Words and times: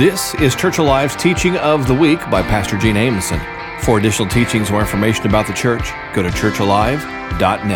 This 0.00 0.34
is 0.36 0.56
Church 0.56 0.78
Alive's 0.78 1.14
Teaching 1.14 1.58
of 1.58 1.86
the 1.86 1.92
Week 1.92 2.18
by 2.30 2.40
Pastor 2.40 2.78
Gene 2.78 2.94
Amundson. 2.94 3.38
For 3.82 3.98
additional 3.98 4.26
teachings 4.30 4.70
or 4.70 4.80
information 4.80 5.26
about 5.26 5.46
the 5.46 5.52
church, 5.52 5.90
go 6.14 6.22
to 6.22 6.30
churchalive.net. 6.30 7.68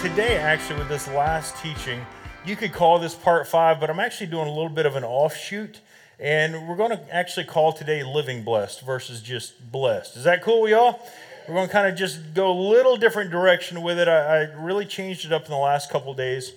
Today, 0.00 0.38
actually, 0.38 0.78
with 0.78 0.88
this 0.88 1.06
last 1.08 1.58
teaching, 1.58 2.06
you 2.46 2.56
could 2.56 2.72
call 2.72 2.98
this 2.98 3.14
part 3.14 3.46
five, 3.46 3.80
but 3.80 3.90
I'm 3.90 4.00
actually 4.00 4.28
doing 4.28 4.48
a 4.48 4.54
little 4.54 4.70
bit 4.70 4.86
of 4.86 4.96
an 4.96 5.04
offshoot. 5.04 5.80
And 6.18 6.68
we're 6.68 6.76
going 6.76 6.92
to 6.92 7.14
actually 7.14 7.44
call 7.44 7.74
today 7.74 8.02
Living 8.02 8.44
Blessed 8.44 8.80
versus 8.80 9.20
just 9.20 9.70
Blessed. 9.70 10.16
Is 10.16 10.24
that 10.24 10.42
cool, 10.42 10.66
y'all? 10.66 11.06
We're 11.48 11.54
going 11.54 11.66
to 11.66 11.72
kind 11.72 11.88
of 11.88 11.96
just 11.96 12.34
go 12.34 12.50
a 12.50 12.58
little 12.58 12.96
different 12.96 13.30
direction 13.30 13.82
with 13.82 13.98
it. 13.98 14.08
I, 14.08 14.42
I 14.42 14.62
really 14.62 14.84
changed 14.84 15.24
it 15.24 15.32
up 15.32 15.44
in 15.44 15.50
the 15.50 15.56
last 15.56 15.90
couple 15.90 16.14
days. 16.14 16.52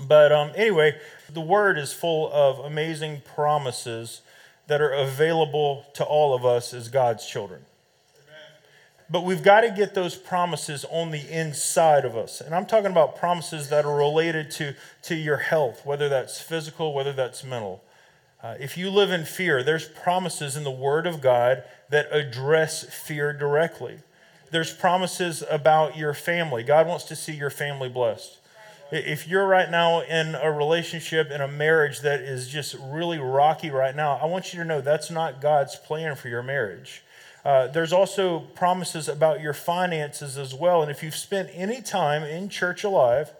But 0.00 0.30
um, 0.32 0.52
anyway, 0.54 0.96
the 1.32 1.40
Word 1.40 1.78
is 1.78 1.92
full 1.92 2.30
of 2.32 2.58
amazing 2.60 3.22
promises 3.34 4.22
that 4.68 4.80
are 4.80 4.92
available 4.92 5.86
to 5.94 6.04
all 6.04 6.34
of 6.34 6.44
us 6.44 6.72
as 6.72 6.88
God's 6.88 7.26
children. 7.26 7.62
But 9.10 9.24
we've 9.24 9.42
got 9.42 9.62
to 9.62 9.70
get 9.70 9.94
those 9.94 10.14
promises 10.14 10.84
on 10.90 11.10
the 11.10 11.26
inside 11.30 12.04
of 12.04 12.14
us. 12.14 12.42
And 12.42 12.54
I'm 12.54 12.66
talking 12.66 12.90
about 12.90 13.16
promises 13.16 13.70
that 13.70 13.86
are 13.86 13.96
related 13.96 14.50
to, 14.52 14.74
to 15.04 15.14
your 15.14 15.38
health, 15.38 15.86
whether 15.86 16.10
that's 16.10 16.40
physical, 16.40 16.92
whether 16.92 17.14
that's 17.14 17.42
mental. 17.42 17.82
Uh, 18.42 18.54
if 18.60 18.76
you 18.76 18.90
live 18.90 19.10
in 19.10 19.24
fear, 19.24 19.62
there's 19.62 19.88
promises 19.88 20.56
in 20.56 20.62
the 20.62 20.70
Word 20.70 21.06
of 21.06 21.22
God 21.22 21.64
that 21.88 22.12
address 22.12 22.84
fear 22.84 23.32
directly 23.32 24.00
there's 24.50 24.72
promises 24.72 25.42
about 25.50 25.96
your 25.96 26.14
family. 26.14 26.62
God 26.62 26.86
wants 26.86 27.04
to 27.04 27.16
see 27.16 27.32
your 27.32 27.50
family 27.50 27.88
blessed. 27.88 28.38
If 28.90 29.28
you're 29.28 29.46
right 29.46 29.70
now 29.70 30.00
in 30.00 30.34
a 30.34 30.50
relationship, 30.50 31.30
in 31.30 31.42
a 31.42 31.48
marriage 31.48 32.00
that 32.00 32.20
is 32.20 32.48
just 32.48 32.74
really 32.80 33.18
rocky 33.18 33.70
right 33.70 33.94
now, 33.94 34.18
I 34.22 34.24
want 34.24 34.54
you 34.54 34.60
to 34.60 34.64
know 34.64 34.80
that's 34.80 35.10
not 35.10 35.42
God's 35.42 35.76
plan 35.76 36.16
for 36.16 36.28
your 36.28 36.42
marriage. 36.42 37.02
Uh, 37.44 37.66
there's 37.66 37.92
also 37.92 38.40
promises 38.40 39.08
about 39.08 39.40
your 39.40 39.52
finances 39.52 40.38
as 40.38 40.54
well. 40.54 40.82
And 40.82 40.90
if 40.90 41.02
you've 41.02 41.16
spent 41.16 41.50
any 41.52 41.82
time 41.82 42.22
in 42.22 42.48
Church 42.48 42.82
Alive, 42.82 43.32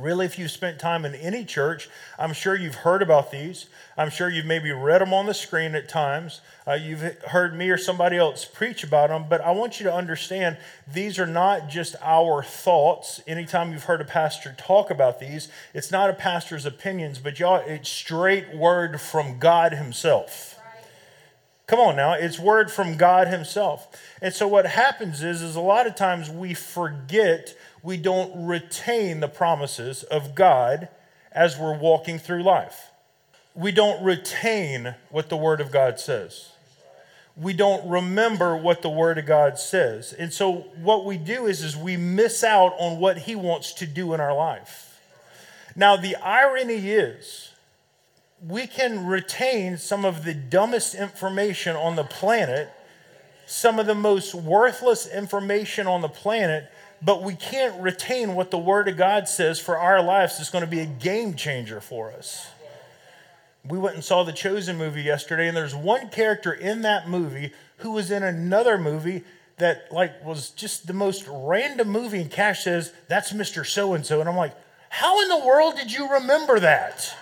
Really, 0.00 0.26
if 0.26 0.38
you've 0.38 0.50
spent 0.50 0.78
time 0.78 1.04
in 1.04 1.14
any 1.14 1.44
church, 1.44 1.88
I'm 2.18 2.32
sure 2.32 2.56
you've 2.56 2.76
heard 2.76 3.02
about 3.02 3.30
these. 3.30 3.66
I'm 3.96 4.10
sure 4.10 4.30
you've 4.30 4.46
maybe 4.46 4.72
read 4.72 5.00
them 5.00 5.12
on 5.12 5.26
the 5.26 5.34
screen 5.34 5.74
at 5.74 5.88
times. 5.88 6.40
Uh, 6.66 6.72
you've 6.72 7.00
heard 7.24 7.54
me 7.54 7.68
or 7.68 7.76
somebody 7.76 8.16
else 8.16 8.44
preach 8.44 8.82
about 8.82 9.10
them. 9.10 9.26
But 9.28 9.40
I 9.42 9.50
want 9.50 9.78
you 9.78 9.84
to 9.84 9.94
understand 9.94 10.56
these 10.90 11.18
are 11.18 11.26
not 11.26 11.68
just 11.68 11.96
our 12.02 12.42
thoughts. 12.42 13.20
Anytime 13.26 13.72
you've 13.72 13.84
heard 13.84 14.00
a 14.00 14.04
pastor 14.04 14.54
talk 14.56 14.90
about 14.90 15.20
these, 15.20 15.48
it's 15.74 15.90
not 15.90 16.08
a 16.08 16.14
pastor's 16.14 16.64
opinions, 16.64 17.18
but 17.18 17.38
y'all, 17.38 17.62
it's 17.66 17.88
straight 17.88 18.54
word 18.54 19.00
from 19.00 19.38
God 19.38 19.74
Himself. 19.74 20.56
Come 21.70 21.78
on 21.78 21.94
now, 21.94 22.14
it's 22.14 22.36
word 22.36 22.68
from 22.68 22.96
God 22.96 23.28
Himself. 23.28 23.86
And 24.20 24.34
so 24.34 24.48
what 24.48 24.66
happens 24.66 25.22
is, 25.22 25.40
is 25.40 25.54
a 25.54 25.60
lot 25.60 25.86
of 25.86 25.94
times 25.94 26.28
we 26.28 26.52
forget 26.52 27.56
we 27.82 27.96
don't 27.96 28.46
retain 28.46 29.20
the 29.20 29.28
promises 29.28 30.02
of 30.02 30.34
God 30.34 30.88
as 31.32 31.58
we're 31.58 31.78
walking 31.78 32.18
through 32.18 32.42
life. 32.42 32.90
We 33.54 33.72
don't 33.72 34.02
retain 34.02 34.94
what 35.10 35.28
the 35.28 35.36
Word 35.36 35.60
of 35.60 35.70
God 35.70 35.98
says. 35.98 36.50
We 37.36 37.52
don't 37.52 37.88
remember 37.88 38.56
what 38.56 38.82
the 38.82 38.90
Word 38.90 39.18
of 39.18 39.26
God 39.26 39.58
says. 39.58 40.12
And 40.12 40.32
so 40.32 40.52
what 40.82 41.04
we 41.04 41.16
do 41.16 41.46
is, 41.46 41.62
is 41.62 41.76
we 41.76 41.96
miss 41.96 42.44
out 42.44 42.74
on 42.78 43.00
what 43.00 43.18
He 43.18 43.34
wants 43.34 43.72
to 43.74 43.86
do 43.86 44.12
in 44.14 44.20
our 44.20 44.34
life. 44.34 45.00
Now, 45.74 45.96
the 45.96 46.16
irony 46.16 46.90
is, 46.90 47.52
we 48.46 48.66
can 48.66 49.06
retain 49.06 49.78
some 49.78 50.04
of 50.04 50.24
the 50.24 50.34
dumbest 50.34 50.94
information 50.94 51.76
on 51.76 51.96
the 51.96 52.04
planet, 52.04 52.70
some 53.46 53.78
of 53.78 53.86
the 53.86 53.94
most 53.94 54.34
worthless 54.34 55.06
information 55.06 55.86
on 55.86 56.00
the 56.00 56.08
planet, 56.08 56.70
but 57.02 57.22
we 57.22 57.34
can't 57.34 57.80
retain 57.80 58.34
what 58.34 58.50
the 58.50 58.58
Word 58.58 58.88
of 58.88 58.96
God 58.96 59.28
says 59.28 59.58
for 59.58 59.78
our 59.78 60.02
lives 60.02 60.38
is 60.38 60.50
going 60.50 60.64
to 60.64 60.70
be 60.70 60.80
a 60.80 60.86
game 60.86 61.34
changer 61.34 61.80
for 61.80 62.10
us. 62.12 62.48
We 63.66 63.78
went 63.78 63.94
and 63.94 64.04
saw 64.04 64.22
the 64.22 64.32
Chosen 64.32 64.76
movie 64.76 65.02
yesterday, 65.02 65.48
and 65.48 65.56
there's 65.56 65.74
one 65.74 66.08
character 66.08 66.52
in 66.52 66.82
that 66.82 67.08
movie 67.08 67.52
who 67.78 67.92
was 67.92 68.10
in 68.10 68.22
another 68.22 68.78
movie 68.78 69.24
that 69.58 69.92
like 69.92 70.24
was 70.24 70.50
just 70.50 70.86
the 70.86 70.92
most 70.92 71.24
random 71.28 71.88
movie. 71.88 72.20
And 72.20 72.30
Cash 72.30 72.64
says, 72.64 72.92
"That's 73.08 73.32
Mr. 73.32 73.66
So 73.66 73.92
and 73.92 74.04
So," 74.04 74.20
and 74.20 74.28
I'm 74.28 74.36
like, 74.36 74.54
"How 74.88 75.20
in 75.22 75.28
the 75.28 75.38
world 75.38 75.76
did 75.76 75.92
you 75.92 76.10
remember 76.10 76.58
that?" 76.60 77.14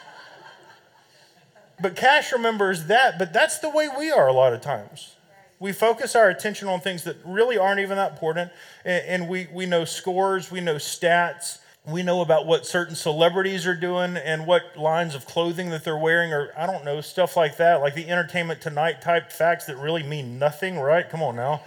But 1.81 1.95
Cash 1.95 2.33
remembers 2.33 2.87
that, 2.87 3.19
but 3.19 3.33
that's 3.33 3.59
the 3.59 3.71
way 3.71 3.89
we 3.89 4.11
are 4.11 4.27
a 4.27 4.33
lot 4.33 4.53
of 4.53 4.61
times. 4.61 5.15
We 5.61 5.73
focus 5.73 6.15
our 6.15 6.29
attention 6.29 6.69
on 6.69 6.81
things 6.81 7.05
that 7.05 7.17
really 7.25 7.59
aren't 7.59 7.81
even 7.81 7.97
that 7.97 8.13
important. 8.13 8.53
And, 8.85 9.29
we, 9.29 9.49
we 9.53 9.67
know 9.67 9.85
scores, 9.85 10.51
we 10.51 10.61
know 10.61 10.77
stats, 10.77 11.59
we 11.87 12.03
know 12.03 12.21
about 12.21 12.47
what 12.47 12.67
certain 12.67 12.95
celebrities 12.95 13.67
are 13.67 13.75
doing 13.75 14.17
and 14.17 14.47
what 14.47 14.77
lines 14.77 15.15
of 15.15 15.27
clothing 15.27 15.71
that 15.71 15.85
they're 15.85 15.97
wearing, 15.97 16.33
or 16.33 16.53
I 16.57 16.67
don't 16.67 16.85
know, 16.85 17.01
stuff 17.01 17.37
like 17.37 17.57
that, 17.57 17.81
like 17.81 17.95
the 17.95 18.09
entertainment 18.09 18.61
tonight 18.61 19.01
type 19.01 19.33
facts 19.33 19.65
that 19.67 19.77
really 19.79 20.03
mean 20.03 20.39
nothing, 20.39 20.79
right? 20.79 21.09
Come 21.09 21.23
on 21.23 21.37
now. 21.37 21.63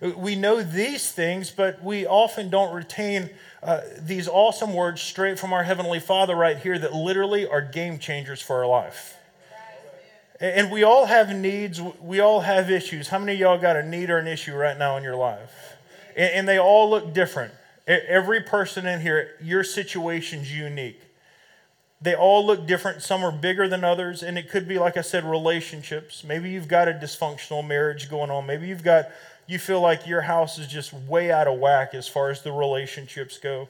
We 0.00 0.36
know 0.36 0.62
these 0.62 1.12
things, 1.12 1.50
but 1.50 1.82
we 1.82 2.06
often 2.06 2.50
don't 2.50 2.74
retain 2.74 3.30
uh, 3.62 3.80
these 3.98 4.28
awesome 4.28 4.74
words 4.74 5.00
straight 5.00 5.38
from 5.38 5.52
our 5.52 5.64
Heavenly 5.64 6.00
Father 6.00 6.34
right 6.34 6.58
here 6.58 6.78
that 6.78 6.92
literally 6.94 7.46
are 7.46 7.62
game 7.62 7.98
changers 7.98 8.40
for 8.40 8.58
our 8.58 8.66
life. 8.66 9.16
And 10.40 10.70
we 10.70 10.82
all 10.82 11.06
have 11.06 11.34
needs, 11.34 11.80
we 12.00 12.20
all 12.20 12.40
have 12.40 12.70
issues. 12.70 13.08
How 13.08 13.18
many 13.18 13.34
of 13.34 13.38
y'all 13.38 13.58
got 13.58 13.76
a 13.76 13.82
need 13.82 14.10
or 14.10 14.18
an 14.18 14.26
issue 14.26 14.54
right 14.54 14.76
now 14.76 14.96
in 14.96 15.04
your 15.04 15.16
life? 15.16 15.76
And 16.16 16.48
they 16.48 16.58
all 16.58 16.90
look 16.90 17.14
different. 17.14 17.54
Every 17.86 18.40
person 18.40 18.86
in 18.86 19.00
here, 19.00 19.36
your 19.40 19.62
situation's 19.62 20.56
unique. 20.56 21.00
They 22.00 22.14
all 22.14 22.44
look 22.44 22.66
different. 22.66 23.02
Some 23.02 23.24
are 23.24 23.32
bigger 23.32 23.68
than 23.68 23.84
others. 23.84 24.22
And 24.22 24.36
it 24.36 24.50
could 24.50 24.66
be, 24.66 24.78
like 24.78 24.96
I 24.96 25.02
said, 25.02 25.24
relationships. 25.24 26.24
Maybe 26.24 26.50
you've 26.50 26.68
got 26.68 26.88
a 26.88 26.92
dysfunctional 26.92 27.66
marriage 27.66 28.10
going 28.10 28.30
on. 28.30 28.44
Maybe 28.44 28.66
you've 28.66 28.82
got, 28.82 29.06
you 29.46 29.58
feel 29.58 29.80
like 29.80 30.06
your 30.06 30.22
house 30.22 30.58
is 30.58 30.66
just 30.66 30.92
way 30.92 31.30
out 31.30 31.46
of 31.46 31.58
whack 31.58 31.94
as 31.94 32.08
far 32.08 32.30
as 32.30 32.42
the 32.42 32.52
relationships 32.52 33.38
go. 33.38 33.68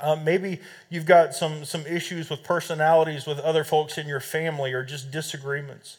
Uh, 0.00 0.16
maybe 0.16 0.60
you've 0.90 1.06
got 1.06 1.34
some, 1.34 1.64
some 1.64 1.86
issues 1.86 2.30
with 2.30 2.42
personalities 2.42 3.26
with 3.26 3.38
other 3.38 3.64
folks 3.64 3.98
in 3.98 4.06
your 4.06 4.20
family 4.20 4.72
or 4.72 4.84
just 4.84 5.10
disagreements. 5.10 5.98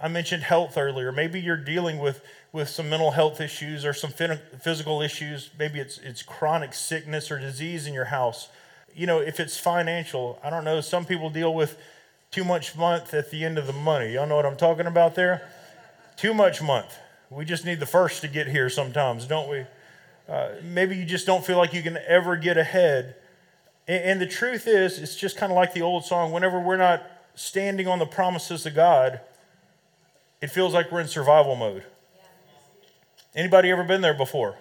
I 0.00 0.08
mentioned 0.08 0.42
health 0.42 0.78
earlier. 0.78 1.12
Maybe 1.12 1.40
you're 1.40 1.56
dealing 1.56 1.98
with, 1.98 2.22
with 2.52 2.68
some 2.68 2.88
mental 2.88 3.10
health 3.10 3.40
issues 3.40 3.84
or 3.84 3.92
some 3.92 4.10
physical 4.10 5.02
issues. 5.02 5.50
Maybe 5.58 5.80
it's, 5.80 5.98
it's 5.98 6.22
chronic 6.22 6.72
sickness 6.74 7.30
or 7.30 7.38
disease 7.38 7.86
in 7.86 7.94
your 7.94 8.06
house. 8.06 8.48
You 8.94 9.06
know, 9.06 9.18
if 9.18 9.40
it's 9.40 9.58
financial, 9.58 10.38
I 10.42 10.50
don't 10.50 10.64
know. 10.64 10.80
Some 10.80 11.04
people 11.04 11.28
deal 11.30 11.52
with 11.52 11.78
too 12.30 12.44
much 12.44 12.76
month 12.76 13.12
at 13.12 13.30
the 13.30 13.44
end 13.44 13.58
of 13.58 13.66
the 13.66 13.72
money. 13.72 14.14
Y'all 14.14 14.26
know 14.26 14.36
what 14.36 14.46
I'm 14.46 14.56
talking 14.56 14.86
about 14.86 15.14
there? 15.14 15.48
Too 16.16 16.32
much 16.32 16.62
month. 16.62 16.96
We 17.28 17.44
just 17.44 17.64
need 17.64 17.80
the 17.80 17.86
first 17.86 18.22
to 18.22 18.28
get 18.28 18.48
here 18.48 18.70
sometimes, 18.70 19.26
don't 19.26 19.48
we? 19.48 19.64
Uh, 20.28 20.50
maybe 20.62 20.96
you 20.96 21.04
just 21.04 21.26
don't 21.26 21.44
feel 21.44 21.58
like 21.58 21.74
you 21.74 21.82
can 21.82 21.98
ever 22.06 22.36
get 22.36 22.56
ahead 22.56 23.16
and, 23.90 24.20
the 24.20 24.26
truth 24.26 24.66
is, 24.66 24.98
it's 24.98 25.16
just 25.16 25.36
kind 25.36 25.50
of 25.50 25.56
like 25.56 25.74
the 25.74 25.82
old 25.82 26.04
song 26.04 26.32
whenever 26.32 26.60
we're 26.60 26.76
not 26.76 27.02
standing 27.34 27.88
on 27.88 27.98
the 27.98 28.06
promises 28.06 28.66
of 28.66 28.74
God, 28.74 29.20
it 30.40 30.48
feels 30.50 30.74
like 30.74 30.92
we're 30.92 31.00
in 31.00 31.08
survival 31.08 31.56
mode. 31.56 31.84
Anybody 33.34 33.70
ever 33.70 33.84
been 33.84 34.00
there 34.00 34.14
before? 34.14 34.56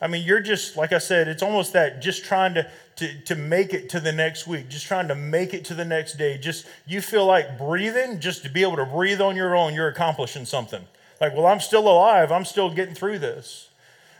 I 0.00 0.08
mean, 0.08 0.26
you're 0.26 0.40
just, 0.40 0.76
like 0.76 0.92
I 0.92 0.98
said, 0.98 1.26
it's 1.26 1.42
almost 1.42 1.72
that 1.72 2.02
just 2.02 2.24
trying 2.24 2.54
to, 2.54 2.70
to, 2.96 3.20
to 3.22 3.34
make 3.34 3.72
it 3.72 3.88
to 3.90 4.00
the 4.00 4.12
next 4.12 4.46
week, 4.46 4.68
just 4.68 4.86
trying 4.86 5.08
to 5.08 5.14
make 5.14 5.54
it 5.54 5.64
to 5.66 5.74
the 5.74 5.84
next 5.84 6.18
day. 6.18 6.36
Just, 6.36 6.66
you 6.86 7.00
feel 7.00 7.24
like 7.24 7.58
breathing, 7.58 8.20
just 8.20 8.42
to 8.42 8.50
be 8.50 8.62
able 8.62 8.76
to 8.76 8.84
breathe 8.84 9.20
on 9.20 9.36
your 9.36 9.56
own, 9.56 9.74
you're 9.74 9.88
accomplishing 9.88 10.44
something. 10.44 10.84
Like, 11.20 11.34
well, 11.34 11.46
I'm 11.46 11.60
still 11.60 11.88
alive, 11.88 12.30
I'm 12.30 12.44
still 12.44 12.68
getting 12.70 12.94
through 12.94 13.20
this. 13.20 13.70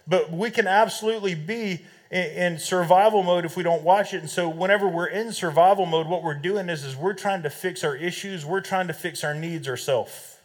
But 0.06 0.32
we 0.32 0.50
can 0.50 0.66
absolutely 0.66 1.34
be 1.34 1.84
in 2.10 2.58
survival 2.58 3.22
mode 3.22 3.44
if 3.44 3.56
we 3.56 3.62
don't 3.62 3.82
watch 3.82 4.14
it. 4.14 4.18
And 4.18 4.30
so 4.30 4.48
whenever 4.48 4.88
we're 4.88 5.06
in 5.06 5.32
survival 5.32 5.86
mode, 5.86 6.06
what 6.06 6.22
we're 6.22 6.34
doing 6.34 6.68
is, 6.68 6.84
is 6.84 6.96
we're 6.96 7.14
trying 7.14 7.42
to 7.42 7.50
fix 7.50 7.82
our 7.82 7.96
issues, 7.96 8.44
we're 8.44 8.60
trying 8.60 8.86
to 8.86 8.92
fix 8.92 9.24
our 9.24 9.34
needs 9.34 9.68
ourselves. 9.68 10.36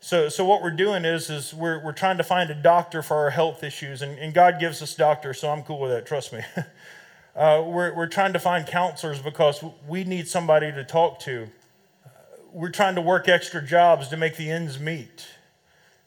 So, 0.00 0.28
so 0.28 0.44
what 0.44 0.62
we're 0.62 0.70
doing 0.70 1.04
is, 1.04 1.28
is 1.28 1.52
we're, 1.52 1.82
we're 1.82 1.92
trying 1.92 2.18
to 2.18 2.24
find 2.24 2.50
a 2.50 2.54
doctor 2.54 3.02
for 3.02 3.16
our 3.16 3.30
health 3.30 3.64
issues, 3.64 4.00
and, 4.00 4.16
and 4.18 4.32
God 4.32 4.60
gives 4.60 4.80
us 4.80 4.94
doctors, 4.94 5.40
so 5.40 5.50
I'm 5.50 5.62
cool 5.62 5.80
with 5.80 5.90
that, 5.90 6.06
trust 6.06 6.32
me. 6.32 6.40
uh, 7.36 7.64
we're, 7.66 7.94
we're 7.94 8.06
trying 8.06 8.32
to 8.34 8.38
find 8.38 8.64
counselors 8.66 9.20
because 9.20 9.64
we 9.88 10.04
need 10.04 10.28
somebody 10.28 10.70
to 10.70 10.84
talk 10.84 11.18
to. 11.20 11.48
we're 12.52 12.70
trying 12.70 12.94
to 12.94 13.00
work 13.00 13.28
extra 13.28 13.60
jobs 13.60 14.06
to 14.08 14.16
make 14.16 14.36
the 14.36 14.50
ends 14.50 14.78
meet. 14.78 15.26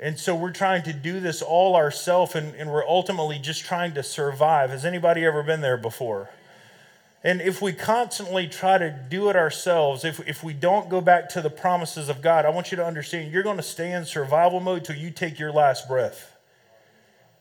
And 0.01 0.19
so 0.19 0.35
we're 0.35 0.51
trying 0.51 0.81
to 0.83 0.93
do 0.93 1.19
this 1.19 1.43
all 1.43 1.75
ourselves, 1.75 2.33
and, 2.33 2.55
and 2.55 2.71
we're 2.71 2.87
ultimately 2.87 3.37
just 3.37 3.63
trying 3.63 3.93
to 3.93 4.01
survive. 4.01 4.71
Has 4.71 4.83
anybody 4.83 5.23
ever 5.23 5.43
been 5.43 5.61
there 5.61 5.77
before? 5.77 6.31
And 7.23 7.39
if 7.39 7.61
we 7.61 7.71
constantly 7.71 8.47
try 8.47 8.79
to 8.79 8.89
do 8.89 9.29
it 9.29 9.35
ourselves, 9.35 10.03
if, 10.03 10.27
if 10.27 10.43
we 10.43 10.53
don't 10.53 10.89
go 10.89 11.01
back 11.01 11.29
to 11.29 11.41
the 11.41 11.51
promises 11.51 12.09
of 12.09 12.19
God, 12.19 12.45
I 12.45 12.49
want 12.49 12.71
you 12.71 12.77
to 12.77 12.85
understand 12.85 13.31
you're 13.31 13.43
going 13.43 13.57
to 13.57 13.63
stay 13.63 13.91
in 13.91 14.05
survival 14.05 14.59
mode 14.59 14.83
till 14.83 14.95
you 14.95 15.11
take 15.11 15.37
your 15.37 15.51
last 15.51 15.87
breath. 15.87 16.35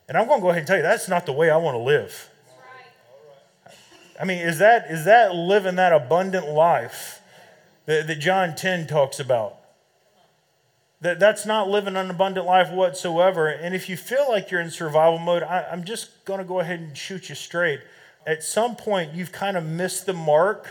And 0.06 0.18
I'm 0.18 0.26
going 0.26 0.40
to 0.40 0.42
go 0.42 0.50
ahead 0.50 0.58
and 0.58 0.66
tell 0.66 0.76
you 0.76 0.82
that's 0.82 1.08
not 1.08 1.24
the 1.24 1.32
way 1.32 1.48
I 1.48 1.56
want 1.56 1.76
to 1.76 1.82
live. 1.82 2.28
I 4.20 4.26
mean, 4.26 4.38
is 4.38 4.58
that, 4.58 4.90
is 4.90 5.06
that 5.06 5.34
living 5.34 5.76
that 5.76 5.94
abundant 5.94 6.46
life 6.46 7.22
that, 7.86 8.06
that 8.06 8.16
John 8.16 8.54
10 8.54 8.86
talks 8.86 9.18
about? 9.18 9.59
That, 11.02 11.19
that's 11.19 11.47
not 11.47 11.69
living 11.69 11.97
an 11.97 12.11
abundant 12.11 12.47
life 12.47 12.70
whatsoever. 12.70 13.49
And 13.49 13.75
if 13.75 13.88
you 13.88 13.97
feel 13.97 14.26
like 14.29 14.50
you're 14.50 14.61
in 14.61 14.70
survival 14.70 15.19
mode, 15.19 15.43
I, 15.43 15.67
I'm 15.70 15.85
just 15.85 16.25
going 16.25 16.38
to 16.38 16.44
go 16.44 16.61
ahead 16.61 16.81
and 16.81 16.97
shoot 16.97 17.29
you 17.29 17.35
straight. 17.35 17.81
At 18.26 18.43
some 18.43 18.76
point 18.76 19.14
you've 19.14 19.32
kind 19.32 19.56
of 19.56 19.64
missed 19.64 20.05
the 20.05 20.12
mark 20.12 20.69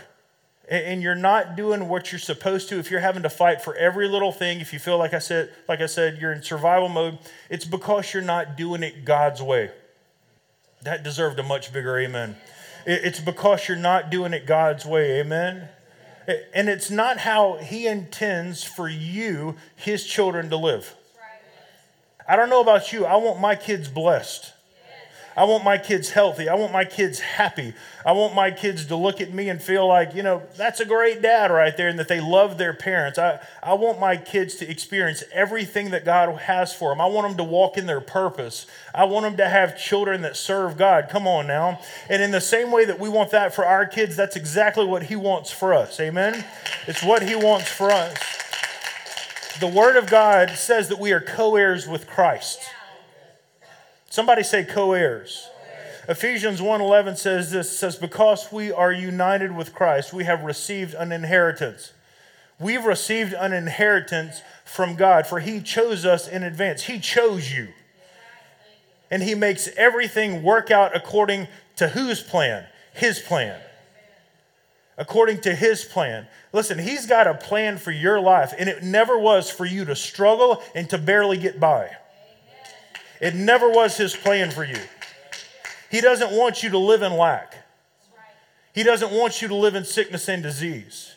and 0.68 1.02
you're 1.02 1.16
not 1.16 1.56
doing 1.56 1.88
what 1.88 2.12
you're 2.12 2.20
supposed 2.20 2.68
to. 2.68 2.78
If 2.78 2.92
you're 2.92 3.00
having 3.00 3.24
to 3.24 3.30
fight 3.30 3.60
for 3.60 3.74
every 3.74 4.06
little 4.06 4.30
thing 4.30 4.60
if 4.60 4.72
you 4.72 4.78
feel 4.78 4.98
like 4.98 5.12
i 5.12 5.18
said 5.18 5.50
like 5.68 5.80
i 5.80 5.86
said 5.86 6.18
you're 6.20 6.32
in 6.32 6.44
survival 6.44 6.88
mode 6.88 7.18
it's 7.48 7.64
because 7.64 8.14
you're 8.14 8.22
not 8.22 8.56
doing 8.56 8.84
it 8.84 9.04
god's 9.04 9.42
way. 9.42 9.72
That 10.82 11.02
deserved 11.02 11.40
a 11.40 11.42
much 11.42 11.72
bigger 11.72 11.98
amen. 11.98 12.36
It's 12.86 13.18
because 13.18 13.66
you're 13.66 13.76
not 13.76 14.10
doing 14.10 14.32
it 14.32 14.46
god's 14.46 14.86
way. 14.86 15.18
Amen 15.20 15.68
and 16.54 16.68
it's 16.68 16.90
not 16.90 17.18
how 17.18 17.56
he 17.56 17.86
intends 17.86 18.62
for 18.62 18.88
you 18.88 19.56
his 19.76 20.04
children 20.04 20.50
to 20.50 20.56
live. 20.56 20.94
I 22.28 22.36
don't 22.36 22.50
know 22.50 22.60
about 22.60 22.92
you. 22.92 23.06
I 23.06 23.16
want 23.16 23.40
my 23.40 23.56
kids 23.56 23.88
blessed 23.88 24.52
I 25.40 25.44
want 25.44 25.64
my 25.64 25.78
kids 25.78 26.10
healthy. 26.10 26.50
I 26.50 26.54
want 26.54 26.70
my 26.70 26.84
kids 26.84 27.18
happy. 27.18 27.72
I 28.04 28.12
want 28.12 28.34
my 28.34 28.50
kids 28.50 28.84
to 28.84 28.94
look 28.94 29.22
at 29.22 29.32
me 29.32 29.48
and 29.48 29.60
feel 29.60 29.86
like, 29.86 30.14
you 30.14 30.22
know, 30.22 30.42
that's 30.54 30.80
a 30.80 30.84
great 30.84 31.22
dad 31.22 31.50
right 31.50 31.74
there 31.74 31.88
and 31.88 31.98
that 31.98 32.08
they 32.08 32.20
love 32.20 32.58
their 32.58 32.74
parents. 32.74 33.18
I, 33.18 33.40
I 33.62 33.72
want 33.72 33.98
my 33.98 34.18
kids 34.18 34.56
to 34.56 34.70
experience 34.70 35.24
everything 35.32 35.92
that 35.92 36.04
God 36.04 36.30
has 36.40 36.74
for 36.74 36.90
them. 36.90 37.00
I 37.00 37.06
want 37.06 37.26
them 37.26 37.38
to 37.38 37.44
walk 37.50 37.78
in 37.78 37.86
their 37.86 38.02
purpose. 38.02 38.66
I 38.94 39.04
want 39.04 39.24
them 39.24 39.38
to 39.38 39.48
have 39.48 39.78
children 39.78 40.20
that 40.20 40.36
serve 40.36 40.76
God. 40.76 41.08
Come 41.08 41.26
on 41.26 41.46
now. 41.46 41.80
And 42.10 42.20
in 42.20 42.32
the 42.32 42.42
same 42.42 42.70
way 42.70 42.84
that 42.84 43.00
we 43.00 43.08
want 43.08 43.30
that 43.30 43.54
for 43.54 43.64
our 43.64 43.86
kids, 43.86 44.16
that's 44.16 44.36
exactly 44.36 44.84
what 44.84 45.04
He 45.04 45.16
wants 45.16 45.50
for 45.50 45.72
us. 45.72 45.98
Amen? 46.00 46.44
It's 46.86 47.02
what 47.02 47.22
He 47.22 47.34
wants 47.34 47.70
for 47.70 47.90
us. 47.90 48.14
The 49.58 49.68
Word 49.68 49.96
of 49.96 50.10
God 50.10 50.50
says 50.50 50.90
that 50.90 50.98
we 50.98 51.12
are 51.12 51.20
co 51.22 51.56
heirs 51.56 51.88
with 51.88 52.06
Christ. 52.06 52.60
Somebody 54.10 54.42
say 54.42 54.64
co-heirs. 54.64 55.48
Ephesians 56.08 56.60
1:11 56.60 57.16
says 57.16 57.52
this 57.52 57.78
says 57.78 57.94
because 57.94 58.50
we 58.50 58.72
are 58.72 58.90
united 58.90 59.52
with 59.52 59.72
Christ 59.72 60.12
we 60.12 60.24
have 60.24 60.42
received 60.42 60.94
an 60.94 61.12
inheritance. 61.12 61.92
We've 62.58 62.84
received 62.84 63.32
an 63.32 63.52
inheritance 63.52 64.42
from 64.64 64.96
God 64.96 65.28
for 65.28 65.38
he 65.38 65.60
chose 65.60 66.04
us 66.04 66.26
in 66.26 66.42
advance. 66.42 66.82
He 66.82 66.98
chose 66.98 67.52
you. 67.52 67.68
And 69.12 69.22
he 69.22 69.36
makes 69.36 69.68
everything 69.76 70.42
work 70.42 70.72
out 70.72 70.96
according 70.96 71.46
to 71.76 71.88
whose 71.88 72.20
plan? 72.20 72.66
His 72.92 73.20
plan. 73.20 73.60
According 74.98 75.42
to 75.42 75.54
his 75.54 75.84
plan. 75.84 76.26
Listen, 76.52 76.80
he's 76.80 77.06
got 77.06 77.28
a 77.28 77.34
plan 77.34 77.78
for 77.78 77.92
your 77.92 78.18
life 78.18 78.52
and 78.58 78.68
it 78.68 78.82
never 78.82 79.16
was 79.16 79.48
for 79.48 79.64
you 79.64 79.84
to 79.84 79.94
struggle 79.94 80.60
and 80.74 80.90
to 80.90 80.98
barely 80.98 81.38
get 81.38 81.60
by. 81.60 81.96
It 83.20 83.34
never 83.34 83.68
was 83.68 83.96
his 83.96 84.16
plan 84.16 84.50
for 84.50 84.64
you. 84.64 84.78
He 85.90 86.00
doesn't 86.00 86.32
want 86.32 86.62
you 86.62 86.70
to 86.70 86.78
live 86.78 87.02
in 87.02 87.12
lack. 87.12 87.56
He 88.72 88.82
doesn't 88.82 89.10
want 89.10 89.42
you 89.42 89.48
to 89.48 89.54
live 89.54 89.74
in 89.74 89.84
sickness 89.84 90.28
and 90.28 90.42
disease. 90.42 91.14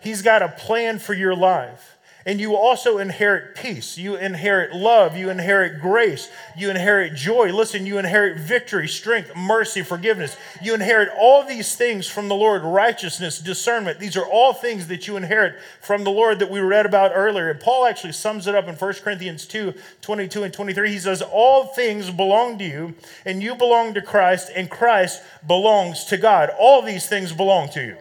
He's 0.00 0.22
got 0.22 0.42
a 0.42 0.48
plan 0.48 0.98
for 0.98 1.14
your 1.14 1.34
life. 1.34 1.97
And 2.28 2.38
you 2.38 2.56
also 2.56 2.98
inherit 2.98 3.54
peace. 3.54 3.96
You 3.96 4.16
inherit 4.16 4.74
love. 4.74 5.16
You 5.16 5.30
inherit 5.30 5.80
grace. 5.80 6.28
You 6.58 6.68
inherit 6.68 7.14
joy. 7.14 7.54
Listen, 7.54 7.86
you 7.86 7.96
inherit 7.96 8.36
victory, 8.36 8.86
strength, 8.86 9.34
mercy, 9.34 9.80
forgiveness. 9.80 10.36
You 10.62 10.74
inherit 10.74 11.08
all 11.18 11.42
these 11.42 11.74
things 11.74 12.06
from 12.06 12.28
the 12.28 12.34
Lord 12.34 12.64
righteousness, 12.64 13.38
discernment. 13.38 13.98
These 13.98 14.14
are 14.14 14.26
all 14.26 14.52
things 14.52 14.88
that 14.88 15.08
you 15.08 15.16
inherit 15.16 15.54
from 15.80 16.04
the 16.04 16.10
Lord 16.10 16.40
that 16.40 16.50
we 16.50 16.60
read 16.60 16.84
about 16.84 17.12
earlier. 17.14 17.48
And 17.48 17.60
Paul 17.60 17.86
actually 17.86 18.12
sums 18.12 18.46
it 18.46 18.54
up 18.54 18.68
in 18.68 18.74
1 18.74 18.94
Corinthians 18.96 19.46
2 19.46 19.72
22 20.02 20.42
and 20.42 20.52
23. 20.52 20.90
He 20.90 20.98
says, 20.98 21.22
All 21.22 21.68
things 21.68 22.10
belong 22.10 22.58
to 22.58 22.64
you, 22.64 22.94
and 23.24 23.42
you 23.42 23.54
belong 23.54 23.94
to 23.94 24.02
Christ, 24.02 24.50
and 24.54 24.68
Christ 24.68 25.22
belongs 25.46 26.04
to 26.04 26.18
God. 26.18 26.50
All 26.60 26.82
these 26.82 27.08
things 27.08 27.32
belong 27.32 27.70
to 27.70 27.82
you, 27.82 27.96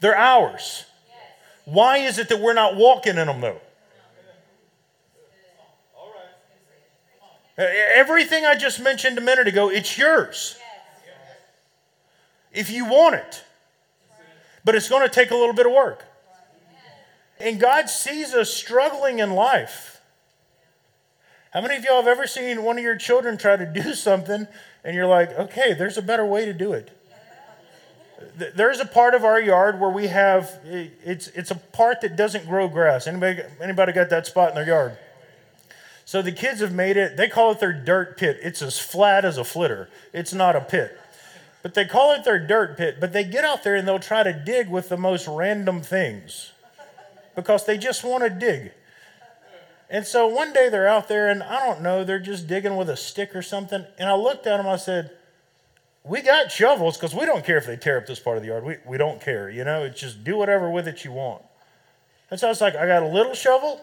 they're 0.00 0.14
ours. 0.14 0.84
Why 1.70 1.98
is 1.98 2.18
it 2.18 2.28
that 2.28 2.40
we're 2.40 2.52
not 2.52 2.74
walking 2.74 3.16
in 3.16 3.28
them 3.28 3.40
though? 3.40 3.60
Everything 7.56 8.44
I 8.44 8.56
just 8.56 8.80
mentioned 8.80 9.18
a 9.18 9.20
minute 9.20 9.46
ago, 9.46 9.70
it's 9.70 9.96
yours. 9.96 10.58
If 12.52 12.70
you 12.70 12.86
want 12.86 13.16
it. 13.16 13.44
But 14.64 14.74
it's 14.74 14.88
going 14.88 15.02
to 15.02 15.08
take 15.08 15.30
a 15.30 15.36
little 15.36 15.54
bit 15.54 15.66
of 15.66 15.72
work. 15.72 16.04
And 17.38 17.60
God 17.60 17.88
sees 17.88 18.34
us 18.34 18.52
struggling 18.52 19.20
in 19.20 19.30
life. 19.30 20.00
How 21.52 21.60
many 21.60 21.76
of 21.76 21.84
y'all 21.84 21.96
have 21.96 22.08
ever 22.08 22.26
seen 22.26 22.62
one 22.64 22.78
of 22.78 22.84
your 22.84 22.96
children 22.96 23.38
try 23.38 23.56
to 23.56 23.66
do 23.66 23.94
something 23.94 24.48
and 24.82 24.96
you're 24.96 25.06
like, 25.06 25.30
okay, 25.38 25.72
there's 25.74 25.98
a 25.98 26.02
better 26.02 26.24
way 26.24 26.44
to 26.46 26.52
do 26.52 26.72
it? 26.72 26.99
There's 28.54 28.80
a 28.80 28.84
part 28.84 29.14
of 29.14 29.24
our 29.24 29.40
yard 29.40 29.80
where 29.80 29.90
we 29.90 30.06
have 30.08 30.60
it's 30.64 31.28
it's 31.28 31.50
a 31.50 31.54
part 31.54 32.00
that 32.02 32.16
doesn't 32.16 32.46
grow 32.46 32.68
grass. 32.68 33.06
Anybody 33.06 33.42
anybody 33.60 33.92
got 33.92 34.10
that 34.10 34.26
spot 34.26 34.50
in 34.50 34.54
their 34.54 34.66
yard? 34.66 34.98
So 36.04 36.22
the 36.22 36.32
kids 36.32 36.60
have 36.60 36.74
made 36.74 36.96
it. 36.96 37.16
They 37.16 37.28
call 37.28 37.52
it 37.52 37.60
their 37.60 37.72
dirt 37.72 38.16
pit. 38.16 38.38
It's 38.42 38.62
as 38.62 38.78
flat 38.78 39.24
as 39.24 39.38
a 39.38 39.44
flitter. 39.44 39.88
It's 40.12 40.34
not 40.34 40.56
a 40.56 40.60
pit. 40.60 40.98
But 41.62 41.74
they 41.74 41.84
call 41.84 42.14
it 42.14 42.24
their 42.24 42.44
dirt 42.44 42.76
pit, 42.76 42.96
but 42.98 43.12
they 43.12 43.22
get 43.22 43.44
out 43.44 43.62
there 43.62 43.76
and 43.76 43.86
they'll 43.86 43.98
try 43.98 44.22
to 44.22 44.32
dig 44.32 44.68
with 44.68 44.88
the 44.88 44.96
most 44.96 45.28
random 45.28 45.82
things 45.82 46.52
because 47.36 47.66
they 47.66 47.78
just 47.78 48.02
want 48.02 48.24
to 48.24 48.30
dig. 48.30 48.72
And 49.90 50.06
so 50.06 50.26
one 50.26 50.52
day 50.52 50.68
they're 50.68 50.88
out 50.88 51.08
there 51.08 51.28
and 51.28 51.42
I 51.42 51.66
don't 51.66 51.82
know, 51.82 52.04
they're 52.04 52.18
just 52.18 52.46
digging 52.46 52.76
with 52.76 52.88
a 52.88 52.96
stick 52.96 53.36
or 53.36 53.42
something. 53.42 53.84
And 53.98 54.08
I 54.08 54.14
looked 54.14 54.46
at 54.46 54.56
them, 54.56 54.66
I 54.66 54.76
said, 54.76 55.10
we 56.04 56.22
got 56.22 56.50
shovels 56.50 56.96
because 56.96 57.14
we 57.14 57.26
don't 57.26 57.44
care 57.44 57.58
if 57.58 57.66
they 57.66 57.76
tear 57.76 57.98
up 57.98 58.06
this 58.06 58.20
part 58.20 58.36
of 58.36 58.42
the 58.42 58.48
yard. 58.48 58.64
We, 58.64 58.76
we 58.86 58.96
don't 58.96 59.20
care, 59.20 59.50
you 59.50 59.64
know, 59.64 59.84
it's 59.84 60.00
just 60.00 60.24
do 60.24 60.36
whatever 60.36 60.70
with 60.70 60.88
it 60.88 61.04
you 61.04 61.12
want. 61.12 61.42
And 62.30 62.38
so 62.38 62.50
it's 62.50 62.60
like, 62.60 62.74
I 62.74 62.86
got 62.86 63.02
a 63.02 63.08
little 63.08 63.34
shovel, 63.34 63.80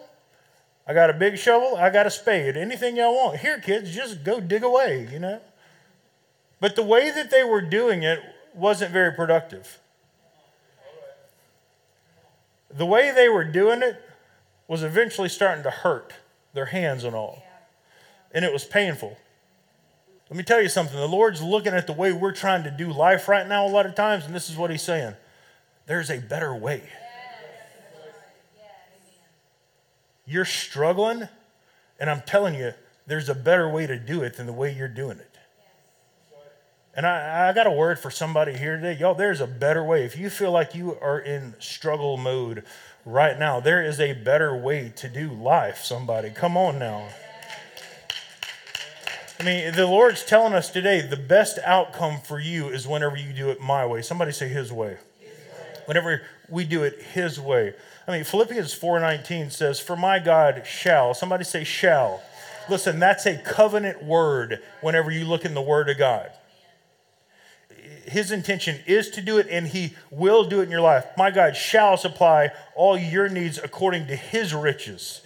I 0.86 0.94
got 0.94 1.10
a 1.10 1.12
big 1.12 1.38
shovel, 1.38 1.76
I 1.76 1.90
got 1.90 2.06
a 2.06 2.10
spade. 2.10 2.56
Anything 2.56 2.96
y'all 2.96 3.14
want. 3.14 3.38
Here, 3.38 3.60
kids, 3.60 3.94
just 3.94 4.24
go 4.24 4.40
dig 4.40 4.62
away, 4.62 5.08
you 5.12 5.18
know. 5.18 5.40
But 6.60 6.74
the 6.74 6.82
way 6.82 7.10
that 7.10 7.30
they 7.30 7.44
were 7.44 7.60
doing 7.60 8.02
it 8.02 8.20
wasn't 8.54 8.92
very 8.92 9.12
productive. 9.12 9.78
The 12.70 12.86
way 12.86 13.12
they 13.12 13.28
were 13.28 13.44
doing 13.44 13.82
it 13.82 14.02
was 14.66 14.82
eventually 14.82 15.28
starting 15.28 15.62
to 15.62 15.70
hurt 15.70 16.14
their 16.52 16.66
hands 16.66 17.04
and 17.04 17.14
all. 17.14 17.42
And 18.32 18.44
it 18.44 18.52
was 18.52 18.64
painful. 18.64 19.16
Let 20.30 20.36
me 20.36 20.42
tell 20.42 20.60
you 20.60 20.68
something. 20.68 20.96
The 20.96 21.08
Lord's 21.08 21.42
looking 21.42 21.72
at 21.72 21.86
the 21.86 21.92
way 21.92 22.12
we're 22.12 22.32
trying 22.32 22.64
to 22.64 22.70
do 22.70 22.92
life 22.92 23.28
right 23.28 23.46
now 23.46 23.66
a 23.66 23.68
lot 23.68 23.86
of 23.86 23.94
times, 23.94 24.26
and 24.26 24.34
this 24.34 24.50
is 24.50 24.56
what 24.56 24.70
He's 24.70 24.82
saying 24.82 25.14
there's 25.86 26.10
a 26.10 26.18
better 26.18 26.54
way. 26.54 26.82
You're 30.26 30.44
struggling, 30.44 31.26
and 31.98 32.10
I'm 32.10 32.20
telling 32.26 32.54
you, 32.54 32.74
there's 33.06 33.30
a 33.30 33.34
better 33.34 33.70
way 33.70 33.86
to 33.86 33.98
do 33.98 34.22
it 34.22 34.36
than 34.36 34.44
the 34.44 34.52
way 34.52 34.70
you're 34.70 34.86
doing 34.86 35.18
it. 35.18 35.38
And 36.94 37.06
I, 37.06 37.48
I 37.48 37.52
got 37.54 37.66
a 37.66 37.70
word 37.70 37.98
for 37.98 38.10
somebody 38.10 38.52
here 38.52 38.76
today. 38.76 39.00
Y'all, 39.00 39.14
there's 39.14 39.40
a 39.40 39.46
better 39.46 39.82
way. 39.82 40.04
If 40.04 40.18
you 40.18 40.28
feel 40.28 40.52
like 40.52 40.74
you 40.74 40.98
are 41.00 41.18
in 41.18 41.54
struggle 41.58 42.18
mode 42.18 42.64
right 43.06 43.38
now, 43.38 43.60
there 43.60 43.82
is 43.82 43.98
a 43.98 44.12
better 44.12 44.54
way 44.54 44.92
to 44.96 45.08
do 45.08 45.32
life, 45.32 45.78
somebody. 45.78 46.28
Come 46.28 46.58
on 46.58 46.78
now. 46.78 47.08
I 49.40 49.44
mean, 49.44 49.72
the 49.72 49.86
Lord's 49.86 50.24
telling 50.24 50.52
us 50.52 50.68
today 50.68 51.00
the 51.00 51.16
best 51.16 51.60
outcome 51.64 52.20
for 52.20 52.40
you 52.40 52.68
is 52.68 52.88
whenever 52.88 53.16
you 53.16 53.32
do 53.32 53.50
it 53.50 53.60
my 53.60 53.86
way. 53.86 54.02
Somebody 54.02 54.32
say 54.32 54.48
his 54.48 54.72
way. 54.72 54.96
Whenever 55.84 56.22
we 56.48 56.64
do 56.64 56.82
it 56.82 57.00
his 57.14 57.38
way. 57.38 57.74
I 58.08 58.12
mean, 58.12 58.24
Philippians 58.24 58.74
4:19 58.74 59.50
says, 59.50 59.78
"For 59.78 59.96
my 59.96 60.18
God 60.18 60.66
shall." 60.66 61.14
Somebody 61.14 61.44
say 61.44 61.62
shall. 61.62 62.20
Listen, 62.68 62.98
that's 62.98 63.26
a 63.26 63.36
covenant 63.36 64.02
word 64.02 64.60
whenever 64.80 65.10
you 65.10 65.24
look 65.24 65.44
in 65.44 65.54
the 65.54 65.62
word 65.62 65.88
of 65.88 65.98
God. 65.98 66.30
His 68.06 68.32
intention 68.32 68.82
is 68.86 69.08
to 69.10 69.20
do 69.20 69.38
it 69.38 69.46
and 69.48 69.68
he 69.68 69.94
will 70.10 70.44
do 70.44 70.60
it 70.60 70.64
in 70.64 70.70
your 70.70 70.80
life. 70.80 71.04
My 71.16 71.30
God 71.30 71.56
shall 71.56 71.96
supply 71.96 72.50
all 72.74 72.98
your 72.98 73.28
needs 73.28 73.58
according 73.58 74.08
to 74.08 74.16
his 74.16 74.52
riches. 74.52 75.20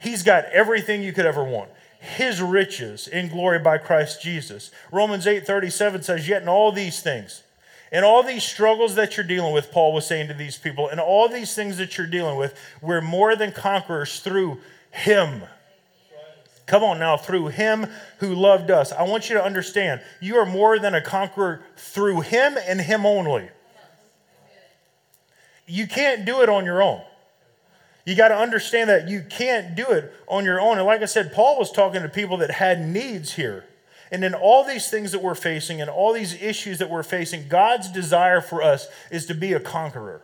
He's 0.00 0.22
got 0.22 0.44
everything 0.46 1.02
you 1.02 1.12
could 1.12 1.26
ever 1.26 1.42
want 1.42 1.70
his 1.98 2.40
riches 2.40 3.08
in 3.08 3.28
glory 3.28 3.58
by 3.58 3.78
Christ 3.78 4.22
Jesus. 4.22 4.70
Romans 4.92 5.26
8:37 5.26 6.02
says, 6.02 6.28
"Yet 6.28 6.42
in 6.42 6.48
all 6.48 6.70
these 6.70 7.00
things, 7.00 7.42
in 7.90 8.04
all 8.04 8.22
these 8.22 8.44
struggles 8.44 8.94
that 8.94 9.16
you're 9.16 9.26
dealing 9.26 9.52
with, 9.52 9.72
Paul 9.72 9.92
was 9.92 10.06
saying 10.06 10.28
to 10.28 10.34
these 10.34 10.58
people, 10.58 10.88
and 10.88 11.00
all 11.00 11.28
these 11.28 11.54
things 11.54 11.78
that 11.78 11.96
you're 11.96 12.06
dealing 12.06 12.36
with, 12.36 12.58
we're 12.80 13.00
more 13.00 13.34
than 13.34 13.50
conquerors 13.50 14.20
through 14.20 14.60
Him. 14.90 15.42
Come 16.66 16.84
on 16.84 16.98
now, 16.98 17.16
through 17.16 17.48
Him 17.48 17.86
who 18.18 18.34
loved 18.34 18.70
us. 18.70 18.92
I 18.92 19.04
want 19.04 19.30
you 19.30 19.36
to 19.36 19.42
understand 19.42 20.02
you 20.20 20.36
are 20.36 20.46
more 20.46 20.78
than 20.78 20.94
a 20.94 21.00
conqueror 21.00 21.62
through 21.76 22.20
Him 22.20 22.58
and 22.58 22.80
Him 22.80 23.06
only. 23.06 23.48
You 25.66 25.86
can't 25.86 26.24
do 26.24 26.42
it 26.42 26.48
on 26.48 26.64
your 26.64 26.82
own. 26.82 27.02
You 28.08 28.14
got 28.14 28.28
to 28.28 28.38
understand 28.38 28.88
that 28.88 29.06
you 29.06 29.22
can't 29.28 29.76
do 29.76 29.84
it 29.90 30.10
on 30.28 30.46
your 30.46 30.62
own. 30.62 30.78
And 30.78 30.86
like 30.86 31.02
I 31.02 31.04
said, 31.04 31.30
Paul 31.30 31.58
was 31.58 31.70
talking 31.70 32.00
to 32.00 32.08
people 32.08 32.38
that 32.38 32.52
had 32.52 32.80
needs 32.80 33.34
here. 33.34 33.66
And 34.10 34.24
in 34.24 34.32
all 34.32 34.64
these 34.64 34.88
things 34.88 35.12
that 35.12 35.22
we're 35.22 35.34
facing 35.34 35.82
and 35.82 35.90
all 35.90 36.14
these 36.14 36.32
issues 36.40 36.78
that 36.78 36.88
we're 36.88 37.02
facing, 37.02 37.48
God's 37.48 37.92
desire 37.92 38.40
for 38.40 38.62
us 38.62 38.88
is 39.10 39.26
to 39.26 39.34
be 39.34 39.52
a 39.52 39.60
conqueror. 39.60 40.22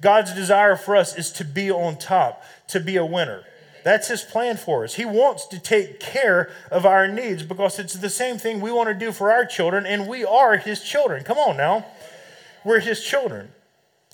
God's 0.00 0.32
desire 0.32 0.76
for 0.76 0.94
us 0.94 1.18
is 1.18 1.32
to 1.32 1.44
be 1.44 1.68
on 1.68 1.98
top, 1.98 2.44
to 2.68 2.78
be 2.78 2.94
a 2.94 3.04
winner. 3.04 3.42
That's 3.82 4.06
his 4.06 4.22
plan 4.22 4.56
for 4.56 4.84
us. 4.84 4.94
He 4.94 5.04
wants 5.04 5.46
to 5.46 5.58
take 5.58 5.98
care 5.98 6.52
of 6.70 6.86
our 6.86 7.08
needs 7.08 7.42
because 7.42 7.80
it's 7.80 7.94
the 7.94 8.08
same 8.08 8.38
thing 8.38 8.60
we 8.60 8.70
want 8.70 8.88
to 8.88 8.94
do 8.94 9.10
for 9.10 9.32
our 9.32 9.44
children, 9.44 9.84
and 9.84 10.06
we 10.06 10.24
are 10.24 10.58
his 10.58 10.80
children. 10.80 11.24
Come 11.24 11.38
on 11.38 11.56
now. 11.56 11.86
We're 12.64 12.78
his 12.78 13.02
children. 13.02 13.50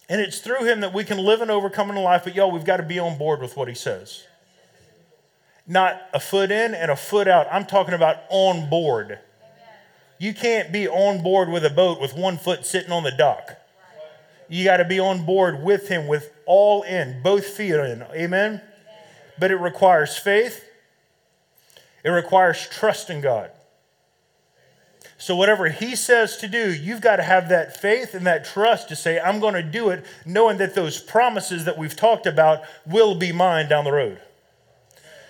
And 0.08 0.20
it's 0.20 0.38
through 0.38 0.64
him 0.64 0.80
that 0.80 0.94
we 0.94 1.04
can 1.04 1.18
live 1.18 1.40
and 1.42 1.50
overcome 1.50 1.90
in 1.90 1.96
life. 1.96 2.22
But 2.24 2.34
y'all, 2.34 2.50
we've 2.50 2.64
got 2.64 2.76
to 2.76 2.82
be 2.82 2.98
on 2.98 3.18
board 3.18 3.40
with 3.40 3.56
what 3.56 3.68
he 3.68 3.74
says. 3.74 4.24
Not 5.66 6.00
a 6.14 6.20
foot 6.20 6.52
in 6.52 6.74
and 6.74 6.90
a 6.90 6.96
foot 6.96 7.26
out. 7.26 7.48
I'm 7.50 7.66
talking 7.66 7.94
about 7.94 8.18
on 8.28 8.70
board. 8.70 9.18
You 10.18 10.32
can't 10.32 10.72
be 10.72 10.88
on 10.88 11.22
board 11.22 11.48
with 11.48 11.64
a 11.64 11.70
boat 11.70 12.00
with 12.00 12.14
one 12.14 12.38
foot 12.38 12.64
sitting 12.64 12.92
on 12.92 13.02
the 13.02 13.10
dock. 13.10 13.56
You 14.48 14.64
got 14.64 14.76
to 14.76 14.84
be 14.84 15.00
on 15.00 15.26
board 15.26 15.62
with 15.62 15.88
him 15.88 16.06
with 16.06 16.32
all 16.46 16.84
in, 16.84 17.20
both 17.22 17.46
feet 17.46 17.74
in. 17.74 18.04
Amen? 18.14 18.60
But 19.38 19.50
it 19.50 19.56
requires 19.56 20.16
faith, 20.16 20.64
it 22.04 22.10
requires 22.10 22.66
trust 22.68 23.10
in 23.10 23.20
God. 23.20 23.50
So, 25.18 25.34
whatever 25.34 25.68
he 25.68 25.96
says 25.96 26.36
to 26.38 26.48
do, 26.48 26.74
you've 26.74 27.00
got 27.00 27.16
to 27.16 27.22
have 27.22 27.48
that 27.48 27.80
faith 27.80 28.14
and 28.14 28.26
that 28.26 28.44
trust 28.44 28.88
to 28.88 28.96
say, 28.96 29.18
I'm 29.18 29.40
going 29.40 29.54
to 29.54 29.62
do 29.62 29.90
it, 29.90 30.04
knowing 30.24 30.58
that 30.58 30.74
those 30.74 31.00
promises 31.00 31.64
that 31.64 31.78
we've 31.78 31.96
talked 31.96 32.26
about 32.26 32.62
will 32.84 33.14
be 33.14 33.32
mine 33.32 33.68
down 33.68 33.84
the 33.84 33.92
road. 33.92 34.20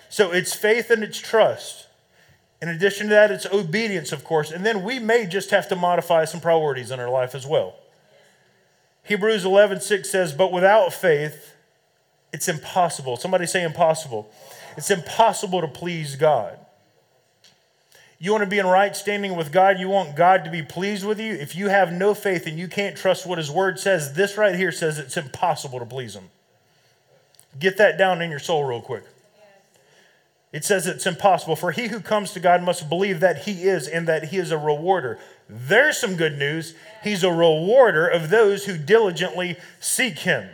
So, 0.09 0.33
it's 0.33 0.55
faith 0.55 0.91
and 0.91 1.03
it's 1.03 1.19
trust. 1.19 1.87
In 2.61 2.69
addition 2.69 3.09
to 3.09 3.11
that, 3.11 3.31
it's 3.31 3.47
obedience, 3.47 4.13
of 4.13 4.25
course. 4.25 4.51
And 4.51 4.65
then 4.65 4.83
we 4.83 4.99
may 4.99 5.27
just 5.27 5.51
have 5.51 5.69
to 5.69 5.77
modify 5.77 6.25
some 6.25 6.41
priorities 6.41 6.91
in 6.91 6.99
our 6.99 7.11
life 7.11 7.35
as 7.35 7.47
well. 7.47 7.77
Hebrews 9.05 9.45
11, 9.45 9.83
6 9.83 10.11
says, 10.11 10.33
But 10.33 10.53
without 10.53 10.93
faith, 10.93 11.55
it's 12.33 12.49
impossible. 12.49 13.17
Somebody 13.17 13.47
say 13.47 13.63
impossible. 13.63 14.31
It's 14.77 14.91
impossible 14.91 15.61
to 15.61 15.69
please 15.69 16.17
God. 16.17 16.59
You 18.19 18.33
want 18.33 18.45
to 18.45 18.51
be 18.51 18.59
in 18.59 18.67
right 18.67 18.97
standing 18.97 19.37
with 19.37 19.53
God, 19.53 19.79
you 19.79 19.89
want 19.89 20.17
God 20.17 20.45
to 20.45 20.51
be 20.51 20.63
pleased 20.63 21.05
with 21.05 21.21
you. 21.21 21.35
If 21.35 21.55
you 21.55 21.69
have 21.69 21.93
no 21.93 22.15
faith 22.15 22.47
and 22.47 22.59
you 22.59 22.67
can't 22.67 22.97
trust 22.97 23.27
what 23.27 23.39
His 23.39 23.51
Word 23.51 23.79
says, 23.79 24.15
this 24.15 24.39
right 24.39 24.55
here 24.55 24.73
says 24.73 24.99
it's 24.99 25.17
impossible 25.17 25.79
to 25.79 25.85
please 25.85 26.17
Him. 26.17 26.31
Get 27.59 27.77
that 27.77 27.99
down 27.99 28.23
in 28.23 28.31
your 28.31 28.39
soul, 28.39 28.65
real 28.65 28.81
quick. 28.81 29.05
It 30.53 30.65
says 30.65 30.87
it's 30.87 31.07
impossible. 31.07 31.57
For 31.57 31.73
he 31.73 31.89
who 31.89 32.01
comes 32.01 32.33
to 32.33 32.41
God 32.41 32.63
must 32.63 32.89
believe 32.89 33.21
that 33.21 33.45
He 33.45 33.65
is 33.65 33.87
and 33.87 34.09
that 34.09 34.29
He 34.29 34.39
is 34.39 34.51
a 34.51 34.59
rewarder. 34.59 35.19
There's 35.49 35.99
some 35.99 36.17
good 36.17 36.39
news. 36.39 36.75
He's 37.05 37.23
a 37.23 37.31
rewarder 37.31 38.07
of 38.07 38.31
those 38.31 38.65
who 38.65 38.79
diligently 38.79 39.57
seek 39.81 40.21
Him. 40.21 40.49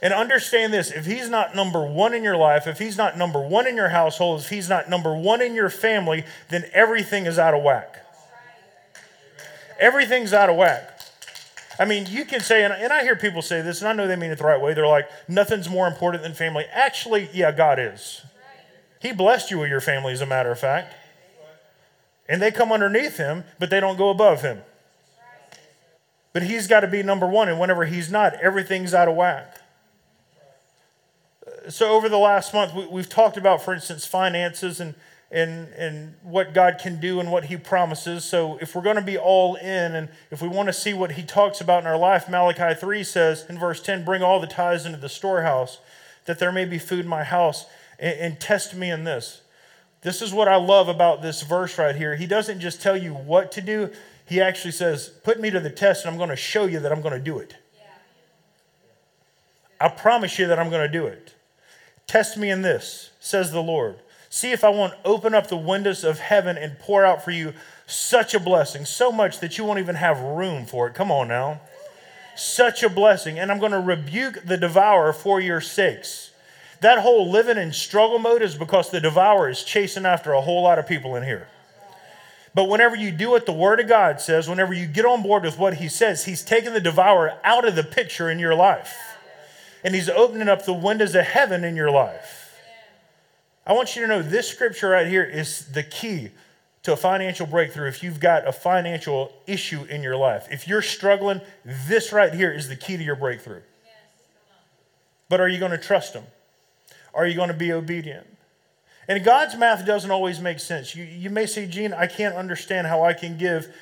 And 0.00 0.14
understand 0.14 0.72
this 0.72 0.90
if 0.90 1.06
he's 1.06 1.28
not 1.28 1.56
number 1.56 1.84
one 1.84 2.14
in 2.14 2.22
your 2.22 2.36
life, 2.36 2.66
if 2.66 2.78
he's 2.78 2.96
not 2.96 3.18
number 3.18 3.40
one 3.40 3.66
in 3.66 3.74
your 3.74 3.88
household, 3.88 4.40
if 4.40 4.48
he's 4.48 4.68
not 4.68 4.88
number 4.88 5.14
one 5.16 5.40
in 5.40 5.54
your 5.54 5.70
family, 5.70 6.24
then 6.50 6.64
everything 6.72 7.26
is 7.26 7.38
out 7.38 7.54
of 7.54 7.62
whack. 7.62 8.04
Everything's 9.80 10.32
out 10.32 10.50
of 10.50 10.56
whack. 10.56 11.00
I 11.80 11.84
mean, 11.84 12.06
you 12.08 12.24
can 12.24 12.40
say, 12.40 12.64
and, 12.64 12.72
I 12.72 13.02
hear 13.02 13.14
people 13.14 13.40
say 13.40 13.62
this, 13.62 13.80
and 13.80 13.88
I 13.88 13.92
know 13.92 14.08
they 14.08 14.16
mean 14.16 14.32
it 14.32 14.38
the 14.38 14.44
right 14.44 14.60
way. 14.60 14.74
They're 14.74 14.86
like, 14.86 15.08
nothing's 15.28 15.68
more 15.68 15.86
important 15.86 16.24
than 16.24 16.34
family. 16.34 16.64
Actually, 16.72 17.28
yeah, 17.32 17.52
God 17.52 17.78
is. 17.78 18.22
He 19.00 19.12
blessed 19.12 19.52
you 19.52 19.60
with 19.60 19.70
your 19.70 19.80
family, 19.80 20.12
as 20.12 20.20
a 20.20 20.26
matter 20.26 20.50
of 20.50 20.58
fact. 20.58 20.94
And 22.28 22.42
they 22.42 22.50
come 22.50 22.72
underneath 22.72 23.16
him, 23.16 23.44
but 23.60 23.70
they 23.70 23.78
don't 23.78 23.96
go 23.96 24.10
above 24.10 24.42
him. 24.42 24.62
But 26.32 26.42
he's 26.42 26.66
got 26.66 26.80
to 26.80 26.88
be 26.88 27.04
number 27.04 27.26
one, 27.26 27.48
and 27.48 27.60
whenever 27.60 27.84
he's 27.84 28.10
not, 28.10 28.34
everything's 28.34 28.92
out 28.92 29.08
of 29.08 29.14
whack 29.14 29.57
so 31.68 31.90
over 31.90 32.08
the 32.08 32.18
last 32.18 32.54
month, 32.54 32.74
we, 32.74 33.00
have 33.00 33.08
talked 33.08 33.36
about, 33.36 33.62
for 33.62 33.74
instance, 33.74 34.06
finances 34.06 34.80
and, 34.80 34.94
and, 35.30 35.68
and 35.74 36.14
what 36.22 36.54
God 36.54 36.78
can 36.80 37.00
do 37.00 37.20
and 37.20 37.30
what 37.30 37.46
He 37.46 37.56
promises. 37.56 38.24
So 38.24 38.58
if 38.60 38.74
we're 38.74 38.82
going 38.82 38.96
to 38.96 39.02
be 39.02 39.18
all 39.18 39.56
in 39.56 39.94
and 39.94 40.08
if 40.30 40.40
we 40.40 40.48
want 40.48 40.68
to 40.68 40.72
see 40.72 40.94
what 40.94 41.12
He 41.12 41.22
talks 41.22 41.60
about 41.60 41.82
in 41.82 41.86
our 41.86 41.98
life, 41.98 42.28
Malachi 42.28 42.78
3 42.78 43.04
says 43.04 43.44
in 43.48 43.58
verse 43.58 43.82
10 43.82 44.04
Bring 44.04 44.22
all 44.22 44.40
the 44.40 44.46
tithes 44.46 44.86
into 44.86 44.98
the 44.98 45.08
storehouse, 45.08 45.78
that 46.24 46.38
there 46.38 46.52
may 46.52 46.64
be 46.64 46.78
food 46.78 47.00
in 47.00 47.08
my 47.08 47.24
house, 47.24 47.66
and, 47.98 48.18
and 48.18 48.40
test 48.40 48.74
me 48.74 48.90
in 48.90 49.04
this. 49.04 49.42
This 50.02 50.22
is 50.22 50.32
what 50.32 50.48
I 50.48 50.56
love 50.56 50.88
about 50.88 51.22
this 51.22 51.42
verse 51.42 51.76
right 51.76 51.96
here. 51.96 52.16
He 52.16 52.26
doesn't 52.26 52.60
just 52.60 52.80
tell 52.80 52.96
you 52.96 53.12
what 53.12 53.52
to 53.52 53.60
do, 53.60 53.90
He 54.26 54.40
actually 54.40 54.72
says, 54.72 55.08
Put 55.08 55.40
me 55.40 55.50
to 55.50 55.60
the 55.60 55.70
test, 55.70 56.04
and 56.04 56.12
I'm 56.12 56.18
going 56.18 56.30
to 56.30 56.36
show 56.36 56.66
you 56.66 56.80
that 56.80 56.92
I'm 56.92 57.02
going 57.02 57.14
to 57.14 57.20
do 57.20 57.38
it. 57.38 57.56
I 59.80 59.88
promise 59.88 60.38
you 60.38 60.46
that 60.48 60.58
I'm 60.58 60.70
going 60.70 60.90
to 60.90 60.92
do 60.92 61.06
it. 61.06 61.34
Test 62.08 62.38
me 62.38 62.50
in 62.50 62.62
this, 62.62 63.10
says 63.20 63.52
the 63.52 63.62
Lord. 63.62 63.96
See 64.30 64.50
if 64.50 64.64
I 64.64 64.70
won't 64.70 64.94
open 65.04 65.34
up 65.34 65.48
the 65.48 65.56
windows 65.56 66.04
of 66.04 66.18
heaven 66.18 66.56
and 66.56 66.78
pour 66.78 67.04
out 67.04 67.22
for 67.22 67.30
you 67.30 67.52
such 67.86 68.32
a 68.34 68.40
blessing, 68.40 68.86
so 68.86 69.12
much 69.12 69.40
that 69.40 69.58
you 69.58 69.64
won't 69.64 69.78
even 69.78 69.94
have 69.96 70.18
room 70.18 70.64
for 70.64 70.88
it. 70.88 70.94
Come 70.94 71.12
on 71.12 71.28
now. 71.28 71.60
Such 72.34 72.82
a 72.82 72.88
blessing. 72.88 73.38
And 73.38 73.52
I'm 73.52 73.58
going 73.58 73.72
to 73.72 73.80
rebuke 73.80 74.42
the 74.44 74.56
devourer 74.56 75.12
for 75.12 75.38
your 75.38 75.60
sakes. 75.60 76.30
That 76.80 77.00
whole 77.00 77.30
living 77.30 77.58
in 77.58 77.72
struggle 77.72 78.18
mode 78.18 78.40
is 78.40 78.54
because 78.54 78.90
the 78.90 79.00
devourer 79.00 79.50
is 79.50 79.62
chasing 79.62 80.06
after 80.06 80.32
a 80.32 80.40
whole 80.40 80.62
lot 80.62 80.78
of 80.78 80.86
people 80.86 81.14
in 81.14 81.24
here. 81.24 81.48
But 82.54 82.70
whenever 82.70 82.96
you 82.96 83.10
do 83.10 83.30
what 83.30 83.44
the 83.44 83.52
Word 83.52 83.80
of 83.80 83.88
God 83.88 84.20
says, 84.20 84.48
whenever 84.48 84.72
you 84.72 84.86
get 84.86 85.04
on 85.04 85.22
board 85.22 85.42
with 85.42 85.58
what 85.58 85.74
He 85.74 85.88
says, 85.88 86.24
He's 86.24 86.42
taking 86.42 86.72
the 86.72 86.80
devourer 86.80 87.34
out 87.44 87.66
of 87.66 87.76
the 87.76 87.84
picture 87.84 88.30
in 88.30 88.38
your 88.38 88.54
life 88.54 88.96
and 89.84 89.94
He's 89.94 90.08
opening 90.08 90.48
up 90.48 90.64
the 90.64 90.72
windows 90.72 91.14
of 91.14 91.24
heaven 91.24 91.64
in 91.64 91.76
your 91.76 91.90
life. 91.90 92.54
I 93.66 93.72
want 93.72 93.94
you 93.94 94.02
to 94.02 94.08
know 94.08 94.22
this 94.22 94.48
scripture 94.48 94.88
right 94.88 95.06
here 95.06 95.24
is 95.24 95.66
the 95.72 95.82
key 95.82 96.30
to 96.84 96.94
a 96.94 96.96
financial 96.96 97.46
breakthrough 97.46 97.88
if 97.88 98.02
you've 98.02 98.18
got 98.18 98.48
a 98.48 98.52
financial 98.52 99.32
issue 99.46 99.84
in 99.84 100.02
your 100.02 100.16
life. 100.16 100.46
If 100.50 100.66
you're 100.66 100.80
struggling, 100.80 101.42
this 101.64 102.12
right 102.12 102.32
here 102.32 102.50
is 102.50 102.68
the 102.68 102.76
key 102.76 102.96
to 102.96 103.02
your 103.02 103.16
breakthrough. 103.16 103.60
But 105.28 105.40
are 105.40 105.48
you 105.48 105.58
going 105.58 105.72
to 105.72 105.78
trust 105.78 106.14
Him? 106.14 106.24
Are 107.12 107.26
you 107.26 107.34
going 107.34 107.48
to 107.48 107.54
be 107.54 107.72
obedient? 107.72 108.26
And 109.06 109.22
God's 109.24 109.56
math 109.56 109.86
doesn't 109.86 110.10
always 110.10 110.40
make 110.40 110.60
sense. 110.60 110.94
You, 110.94 111.04
you 111.04 111.30
may 111.30 111.46
say, 111.46 111.66
Gene, 111.66 111.92
I 111.92 112.06
can't 112.06 112.34
understand 112.34 112.86
how 112.86 113.02
I 113.02 113.14
can 113.14 113.38
give 113.38 113.74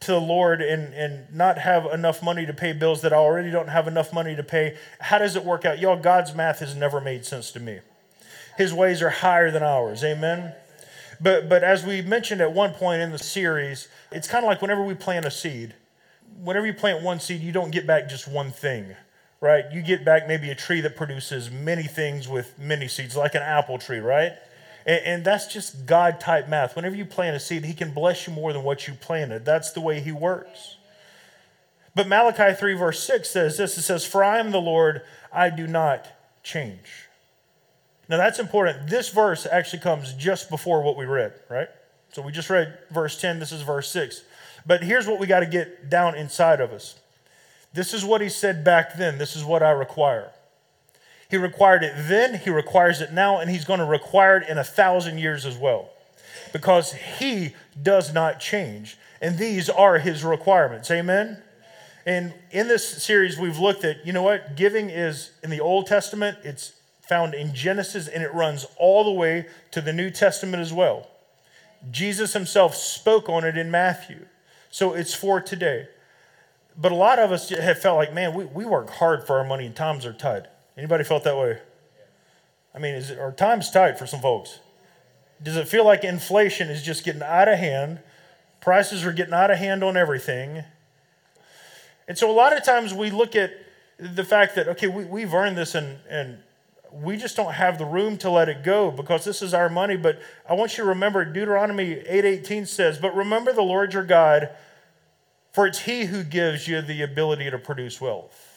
to 0.00 0.12
the 0.12 0.20
Lord 0.20 0.62
and, 0.62 0.94
and 0.94 1.32
not 1.32 1.58
have 1.58 1.84
enough 1.86 2.22
money 2.22 2.46
to 2.46 2.54
pay 2.54 2.72
bills 2.72 3.02
that 3.02 3.12
I 3.12 3.16
already 3.16 3.50
don't 3.50 3.68
have 3.68 3.86
enough 3.86 4.14
money 4.14 4.34
to 4.34 4.42
pay. 4.42 4.76
How 4.98 5.18
does 5.18 5.36
it 5.36 5.44
work 5.44 5.66
out? 5.66 5.78
Y'all, 5.78 5.98
God's 5.98 6.34
math 6.34 6.60
has 6.60 6.74
never 6.74 7.00
made 7.00 7.26
sense 7.26 7.50
to 7.52 7.60
me. 7.60 7.80
His 8.56 8.72
ways 8.72 9.02
are 9.02 9.10
higher 9.10 9.50
than 9.50 9.62
ours. 9.62 10.02
Amen. 10.02 10.54
But 11.20 11.50
but 11.50 11.62
as 11.62 11.84
we 11.84 12.00
mentioned 12.00 12.40
at 12.40 12.52
one 12.52 12.72
point 12.72 13.02
in 13.02 13.10
the 13.12 13.18
series, 13.18 13.88
it's 14.10 14.26
kind 14.26 14.42
of 14.42 14.48
like 14.48 14.62
whenever 14.62 14.82
we 14.82 14.94
plant 14.94 15.26
a 15.26 15.30
seed, 15.30 15.74
whenever 16.42 16.66
you 16.66 16.72
plant 16.72 17.02
one 17.02 17.20
seed, 17.20 17.42
you 17.42 17.52
don't 17.52 17.70
get 17.70 17.86
back 17.86 18.08
just 18.08 18.26
one 18.26 18.50
thing. 18.50 18.96
Right? 19.42 19.64
You 19.72 19.82
get 19.82 20.04
back 20.04 20.28
maybe 20.28 20.50
a 20.50 20.54
tree 20.54 20.80
that 20.82 20.96
produces 20.96 21.50
many 21.50 21.84
things 21.84 22.28
with 22.28 22.58
many 22.58 22.88
seeds, 22.88 23.16
like 23.16 23.34
an 23.34 23.42
apple 23.42 23.78
tree, 23.78 23.98
right? 23.98 24.32
And, 24.86 25.04
and 25.04 25.24
that's 25.24 25.46
just 25.46 25.86
God 25.86 26.20
type 26.20 26.48
math. 26.48 26.76
Whenever 26.76 26.96
you 26.96 27.04
plant 27.04 27.36
a 27.36 27.40
seed, 27.40 27.64
He 27.64 27.74
can 27.74 27.92
bless 27.92 28.26
you 28.26 28.32
more 28.32 28.52
than 28.52 28.62
what 28.62 28.86
you 28.88 28.94
planted. 28.94 29.44
That's 29.44 29.72
the 29.72 29.80
way 29.80 30.00
He 30.00 30.12
works. 30.12 30.76
But 31.94 32.08
Malachi 32.08 32.54
3, 32.54 32.74
verse 32.74 33.02
6 33.02 33.28
says 33.28 33.58
this 33.58 33.76
it 33.76 33.82
says, 33.82 34.06
For 34.06 34.22
I 34.22 34.38
am 34.38 34.50
the 34.50 34.60
Lord, 34.60 35.02
I 35.32 35.50
do 35.50 35.66
not 35.66 36.06
change. 36.42 37.08
Now 38.08 38.16
that's 38.16 38.38
important. 38.38 38.88
This 38.88 39.08
verse 39.08 39.46
actually 39.46 39.80
comes 39.80 40.14
just 40.14 40.50
before 40.50 40.82
what 40.82 40.96
we 40.96 41.04
read, 41.04 41.32
right? 41.48 41.68
So 42.12 42.22
we 42.22 42.32
just 42.32 42.50
read 42.50 42.76
verse 42.90 43.20
10, 43.20 43.38
this 43.38 43.52
is 43.52 43.62
verse 43.62 43.90
6. 43.90 44.22
But 44.66 44.82
here's 44.82 45.06
what 45.06 45.20
we 45.20 45.26
got 45.26 45.40
to 45.40 45.46
get 45.46 45.88
down 45.88 46.16
inside 46.16 46.60
of 46.60 46.72
us. 46.72 46.98
This 47.72 47.94
is 47.94 48.04
what 48.04 48.20
he 48.20 48.28
said 48.28 48.64
back 48.64 48.96
then. 48.96 49.18
This 49.18 49.36
is 49.36 49.44
what 49.44 49.62
I 49.62 49.70
require. 49.70 50.32
He 51.30 51.36
required 51.36 51.84
it 51.84 51.94
then, 51.96 52.34
he 52.34 52.50
requires 52.50 53.00
it 53.00 53.12
now, 53.12 53.38
and 53.38 53.48
he's 53.48 53.64
going 53.64 53.78
to 53.78 53.86
require 53.86 54.38
it 54.38 54.48
in 54.48 54.58
a 54.58 54.64
thousand 54.64 55.18
years 55.18 55.46
as 55.46 55.56
well. 55.56 55.90
Because 56.52 56.92
he 56.92 57.54
does 57.80 58.12
not 58.12 58.40
change. 58.40 58.98
And 59.22 59.38
these 59.38 59.70
are 59.70 59.98
his 59.98 60.24
requirements. 60.24 60.90
Amen? 60.90 61.40
And 62.04 62.34
in 62.50 62.66
this 62.66 63.02
series, 63.02 63.38
we've 63.38 63.58
looked 63.58 63.84
at, 63.84 64.04
you 64.04 64.12
know 64.12 64.22
what? 64.22 64.56
Giving 64.56 64.90
is 64.90 65.30
in 65.44 65.50
the 65.50 65.60
Old 65.60 65.86
Testament, 65.86 66.38
it's 66.42 66.72
found 67.08 67.34
in 67.34 67.54
Genesis, 67.54 68.08
and 68.08 68.24
it 68.24 68.34
runs 68.34 68.66
all 68.76 69.04
the 69.04 69.12
way 69.12 69.46
to 69.70 69.80
the 69.80 69.92
New 69.92 70.10
Testament 70.10 70.60
as 70.60 70.72
well. 70.72 71.06
Jesus 71.90 72.32
himself 72.32 72.74
spoke 72.74 73.28
on 73.28 73.44
it 73.44 73.56
in 73.56 73.70
Matthew. 73.70 74.26
So 74.70 74.94
it's 74.94 75.14
for 75.14 75.40
today. 75.40 75.86
But 76.76 76.90
a 76.90 76.96
lot 76.96 77.18
of 77.18 77.30
us 77.30 77.50
have 77.50 77.80
felt 77.80 77.96
like, 77.98 78.14
man, 78.14 78.34
we, 78.34 78.44
we 78.46 78.64
work 78.64 78.90
hard 78.90 79.26
for 79.26 79.38
our 79.38 79.44
money 79.44 79.66
and 79.66 79.76
times 79.76 80.04
are 80.06 80.12
tight. 80.12 80.46
Anybody 80.76 81.04
felt 81.04 81.24
that 81.24 81.36
way? 81.36 81.58
I 82.74 82.78
mean, 82.78 82.94
is 82.94 83.10
it, 83.10 83.18
are 83.18 83.32
times 83.32 83.70
tight 83.70 83.98
for 83.98 84.06
some 84.06 84.20
folks? 84.20 84.60
Does 85.42 85.56
it 85.56 85.68
feel 85.68 85.84
like 85.84 86.04
inflation 86.04 86.68
is 86.68 86.82
just 86.82 87.04
getting 87.04 87.22
out 87.22 87.48
of 87.48 87.58
hand? 87.58 88.00
Prices 88.60 89.04
are 89.04 89.12
getting 89.12 89.34
out 89.34 89.50
of 89.50 89.58
hand 89.58 89.82
on 89.82 89.96
everything. 89.96 90.64
And 92.06 92.16
so 92.16 92.30
a 92.30 92.32
lot 92.32 92.56
of 92.56 92.64
times 92.64 92.92
we 92.92 93.10
look 93.10 93.34
at 93.34 93.52
the 93.98 94.24
fact 94.24 94.54
that, 94.56 94.68
okay, 94.68 94.86
we, 94.86 95.04
we've 95.04 95.32
earned 95.32 95.56
this 95.56 95.74
and, 95.74 95.98
and 96.08 96.38
we 96.92 97.16
just 97.16 97.36
don't 97.36 97.52
have 97.52 97.78
the 97.78 97.84
room 97.84 98.16
to 98.18 98.30
let 98.30 98.48
it 98.48 98.64
go 98.64 98.90
because 98.90 99.24
this 99.24 99.42
is 99.42 99.54
our 99.54 99.68
money. 99.68 99.96
But 99.96 100.20
I 100.48 100.54
want 100.54 100.76
you 100.76 100.84
to 100.84 100.88
remember 100.88 101.24
Deuteronomy 101.24 102.02
8:18 102.06 102.66
says, 102.66 102.98
"But 102.98 103.14
remember 103.14 103.52
the 103.52 103.62
Lord 103.62 103.94
your 103.94 104.04
God, 104.04 104.50
for 105.52 105.66
it's 105.66 105.80
he 105.80 106.06
who 106.06 106.24
gives 106.24 106.66
you 106.66 106.82
the 106.82 107.02
ability 107.02 107.50
to 107.50 107.58
produce 107.58 108.00
wealth." 108.00 108.49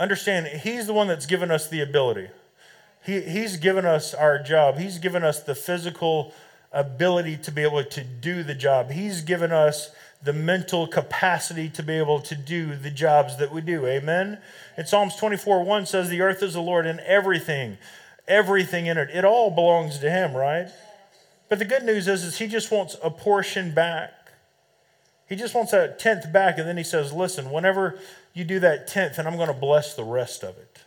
Understand, 0.00 0.46
he's 0.46 0.86
the 0.86 0.94
one 0.94 1.08
that's 1.08 1.26
given 1.26 1.50
us 1.50 1.68
the 1.68 1.82
ability. 1.82 2.28
He, 3.04 3.20
he's 3.20 3.58
given 3.58 3.84
us 3.84 4.14
our 4.14 4.42
job. 4.42 4.78
He's 4.78 4.98
given 4.98 5.22
us 5.22 5.40
the 5.40 5.54
physical 5.54 6.32
ability 6.72 7.36
to 7.36 7.52
be 7.52 7.62
able 7.62 7.84
to 7.84 8.02
do 8.02 8.42
the 8.42 8.54
job. 8.54 8.90
He's 8.90 9.20
given 9.20 9.52
us 9.52 9.90
the 10.22 10.32
mental 10.32 10.86
capacity 10.86 11.68
to 11.68 11.82
be 11.82 11.94
able 11.94 12.20
to 12.20 12.34
do 12.34 12.76
the 12.76 12.90
jobs 12.90 13.36
that 13.36 13.52
we 13.52 13.60
do. 13.60 13.86
Amen. 13.86 14.38
And 14.78 14.88
Psalms 14.88 15.16
24 15.16 15.64
1 15.64 15.86
says, 15.86 16.08
The 16.08 16.22
earth 16.22 16.42
is 16.42 16.54
the 16.54 16.62
Lord 16.62 16.86
and 16.86 17.00
everything, 17.00 17.76
everything 18.26 18.86
in 18.86 18.96
it. 18.96 19.10
It 19.10 19.26
all 19.26 19.50
belongs 19.50 19.98
to 19.98 20.10
Him, 20.10 20.34
right? 20.34 20.68
But 21.50 21.58
the 21.58 21.66
good 21.66 21.82
news 21.82 22.08
is, 22.08 22.24
is 22.24 22.38
He 22.38 22.46
just 22.46 22.70
wants 22.70 22.96
a 23.02 23.10
portion 23.10 23.72
back. 23.74 24.12
He 25.30 25.36
just 25.36 25.54
wants 25.54 25.72
a 25.72 25.94
tenth 25.96 26.30
back. 26.30 26.58
And 26.58 26.68
then 26.68 26.76
He 26.76 26.82
says, 26.82 27.14
Listen, 27.14 27.50
whenever 27.50 27.98
you 28.34 28.44
do 28.44 28.60
that 28.60 28.86
tenth, 28.86 29.18
and 29.18 29.26
I'm 29.26 29.36
going 29.36 29.48
to 29.48 29.54
bless 29.54 29.94
the 29.94 30.04
rest 30.04 30.42
of 30.42 30.58
it. 30.58 30.82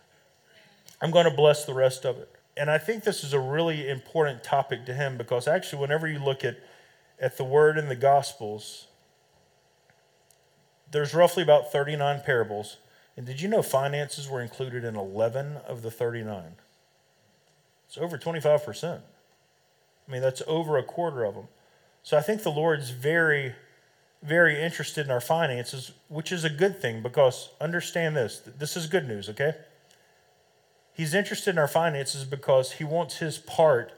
I'm 1.01 1.09
going 1.09 1.25
to 1.25 1.35
bless 1.35 1.65
the 1.65 1.73
rest 1.73 2.05
of 2.05 2.17
it. 2.17 2.29
And 2.55 2.69
I 2.69 2.77
think 2.77 3.03
this 3.03 3.23
is 3.23 3.33
a 3.33 3.39
really 3.39 3.89
important 3.89 4.43
topic 4.43 4.85
to 4.85 4.93
Him 4.93 5.17
because 5.17 5.47
actually, 5.47 5.81
whenever 5.81 6.07
you 6.07 6.19
look 6.19 6.43
at, 6.43 6.57
at 7.19 7.37
the 7.37 7.43
Word 7.43 7.79
in 7.79 7.89
the 7.89 7.95
Gospels, 7.95 8.87
there's 10.91 11.13
roughly 11.13 11.41
about 11.41 11.71
39 11.71 12.21
parables. 12.25 12.77
And 13.15 13.25
did 13.25 13.41
you 13.41 13.47
know 13.47 13.61
finances 13.61 14.29
were 14.29 14.41
included 14.41 14.83
in 14.83 14.95
11 14.95 15.57
of 15.67 15.81
the 15.81 15.89
39? 15.89 16.55
It's 17.87 17.97
over 17.97 18.17
25%. 18.17 18.99
I 20.07 20.11
mean, 20.11 20.21
that's 20.21 20.41
over 20.47 20.77
a 20.77 20.83
quarter 20.83 21.23
of 21.23 21.35
them. 21.35 21.47
So 22.03 22.17
I 22.17 22.21
think 22.21 22.43
the 22.43 22.51
Lord's 22.51 22.89
very, 22.89 23.55
very 24.23 24.61
interested 24.61 25.05
in 25.05 25.11
our 25.11 25.21
finances, 25.21 25.91
which 26.07 26.31
is 26.31 26.43
a 26.43 26.49
good 26.49 26.81
thing 26.81 27.01
because 27.01 27.49
understand 27.59 28.15
this 28.15 28.41
this 28.57 28.77
is 28.77 28.87
good 28.87 29.07
news, 29.07 29.29
okay? 29.29 29.53
He's 30.93 31.13
interested 31.13 31.51
in 31.51 31.57
our 31.57 31.67
finances 31.67 32.23
because 32.23 32.73
he 32.73 32.83
wants 32.83 33.17
his 33.17 33.37
part, 33.37 33.91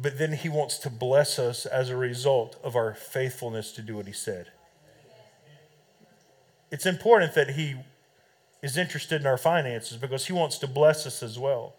but 0.00 0.18
then 0.18 0.32
he 0.32 0.48
wants 0.48 0.78
to 0.78 0.90
bless 0.90 1.38
us 1.38 1.66
as 1.66 1.90
a 1.90 1.96
result 1.96 2.56
of 2.64 2.74
our 2.76 2.94
faithfulness 2.94 3.72
to 3.72 3.82
do 3.82 3.96
what 3.96 4.06
he 4.06 4.12
said 4.12 4.48
it's 6.72 6.86
important 6.86 7.34
that 7.34 7.50
he 7.50 7.76
is 8.62 8.76
interested 8.76 9.20
in 9.20 9.26
our 9.26 9.36
finances 9.36 9.98
because 9.98 10.26
he 10.26 10.32
wants 10.32 10.56
to 10.58 10.66
bless 10.66 11.06
us 11.06 11.22
as 11.22 11.38
well. 11.38 11.74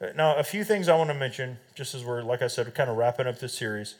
Uh, 0.00 0.08
now, 0.14 0.36
a 0.36 0.44
few 0.44 0.62
things 0.62 0.88
I 0.88 0.96
want 0.96 1.08
to 1.08 1.14
mention, 1.14 1.56
just 1.74 1.94
as 1.94 2.04
we're, 2.04 2.22
like 2.22 2.42
I 2.42 2.48
said, 2.48 2.72
kind 2.74 2.90
of 2.90 2.98
wrapping 2.98 3.26
up 3.26 3.38
this 3.38 3.54
series, 3.54 3.94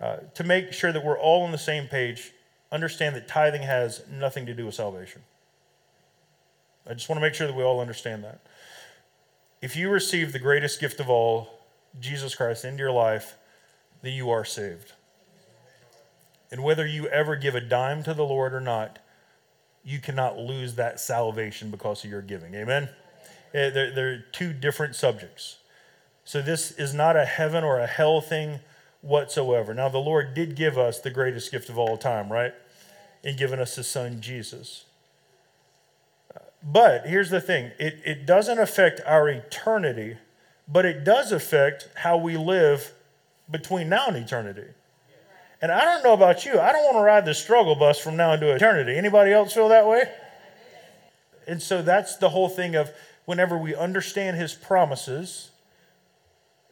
uh, 0.00 0.18
to 0.34 0.44
make 0.44 0.72
sure 0.72 0.92
that 0.92 1.04
we're 1.04 1.18
all 1.18 1.42
on 1.42 1.52
the 1.52 1.58
same 1.58 1.88
page, 1.88 2.32
understand 2.70 3.16
that 3.16 3.26
tithing 3.28 3.62
has 3.62 4.02
nothing 4.10 4.46
to 4.46 4.54
do 4.54 4.66
with 4.66 4.74
salvation. 4.74 5.22
I 6.88 6.94
just 6.94 7.08
want 7.08 7.18
to 7.18 7.20
make 7.20 7.34
sure 7.34 7.46
that 7.46 7.56
we 7.56 7.62
all 7.62 7.80
understand 7.80 8.24
that. 8.24 8.40
If 9.60 9.76
you 9.76 9.90
receive 9.90 10.32
the 10.32 10.38
greatest 10.38 10.80
gift 10.80 11.00
of 11.00 11.10
all, 11.10 11.50
Jesus 12.00 12.34
Christ, 12.34 12.64
into 12.64 12.78
your 12.78 12.92
life, 12.92 13.36
then 14.02 14.12
you 14.12 14.30
are 14.30 14.44
saved. 14.44 14.92
And 16.50 16.62
whether 16.62 16.86
you 16.86 17.06
ever 17.08 17.36
give 17.36 17.54
a 17.54 17.60
dime 17.60 18.02
to 18.04 18.14
the 18.14 18.24
Lord 18.24 18.54
or 18.54 18.60
not, 18.60 18.98
you 19.84 20.00
cannot 20.00 20.38
lose 20.38 20.74
that 20.76 21.00
salvation 21.00 21.70
because 21.70 22.04
of 22.04 22.10
your 22.10 22.22
giving. 22.22 22.54
Amen? 22.54 22.88
Eh, 23.54 23.70
they're, 23.70 23.94
they're 23.94 24.24
two 24.32 24.52
different 24.52 24.94
subjects. 24.94 25.58
So 26.24 26.40
this 26.42 26.70
is 26.72 26.94
not 26.94 27.16
a 27.16 27.24
heaven 27.24 27.64
or 27.64 27.78
a 27.78 27.86
hell 27.86 28.20
thing 28.20 28.60
whatsoever. 29.00 29.74
Now, 29.74 29.88
the 29.88 29.98
Lord 29.98 30.34
did 30.34 30.54
give 30.54 30.76
us 30.76 30.98
the 30.98 31.10
greatest 31.10 31.50
gift 31.50 31.68
of 31.68 31.78
all 31.78 31.96
time, 31.96 32.30
right? 32.30 32.52
In 33.22 33.36
giving 33.36 33.60
us 33.60 33.76
his 33.76 33.86
son, 33.86 34.20
Jesus. 34.20 34.84
But 36.62 37.06
here's 37.06 37.30
the 37.30 37.40
thing 37.40 37.72
it, 37.78 38.00
it 38.04 38.26
doesn't 38.26 38.58
affect 38.58 39.00
our 39.06 39.28
eternity, 39.28 40.16
but 40.66 40.84
it 40.84 41.04
does 41.04 41.32
affect 41.32 41.88
how 41.96 42.16
we 42.16 42.36
live 42.36 42.92
between 43.50 43.88
now 43.88 44.08
and 44.08 44.16
eternity. 44.16 44.66
And 45.60 45.72
I 45.72 45.84
don't 45.84 46.04
know 46.04 46.12
about 46.12 46.44
you, 46.44 46.60
I 46.60 46.72
don't 46.72 46.84
want 46.84 46.96
to 46.96 47.02
ride 47.02 47.24
the 47.24 47.34
struggle 47.34 47.74
bus 47.74 47.98
from 47.98 48.16
now 48.16 48.32
into 48.32 48.52
eternity. 48.54 48.96
Anybody 48.96 49.32
else 49.32 49.52
feel 49.52 49.68
that 49.70 49.86
way? 49.86 50.04
And 51.46 51.62
so 51.62 51.82
that's 51.82 52.16
the 52.16 52.28
whole 52.28 52.48
thing 52.48 52.74
of 52.76 52.90
whenever 53.24 53.56
we 53.56 53.74
understand 53.74 54.36
his 54.36 54.54
promises, 54.54 55.50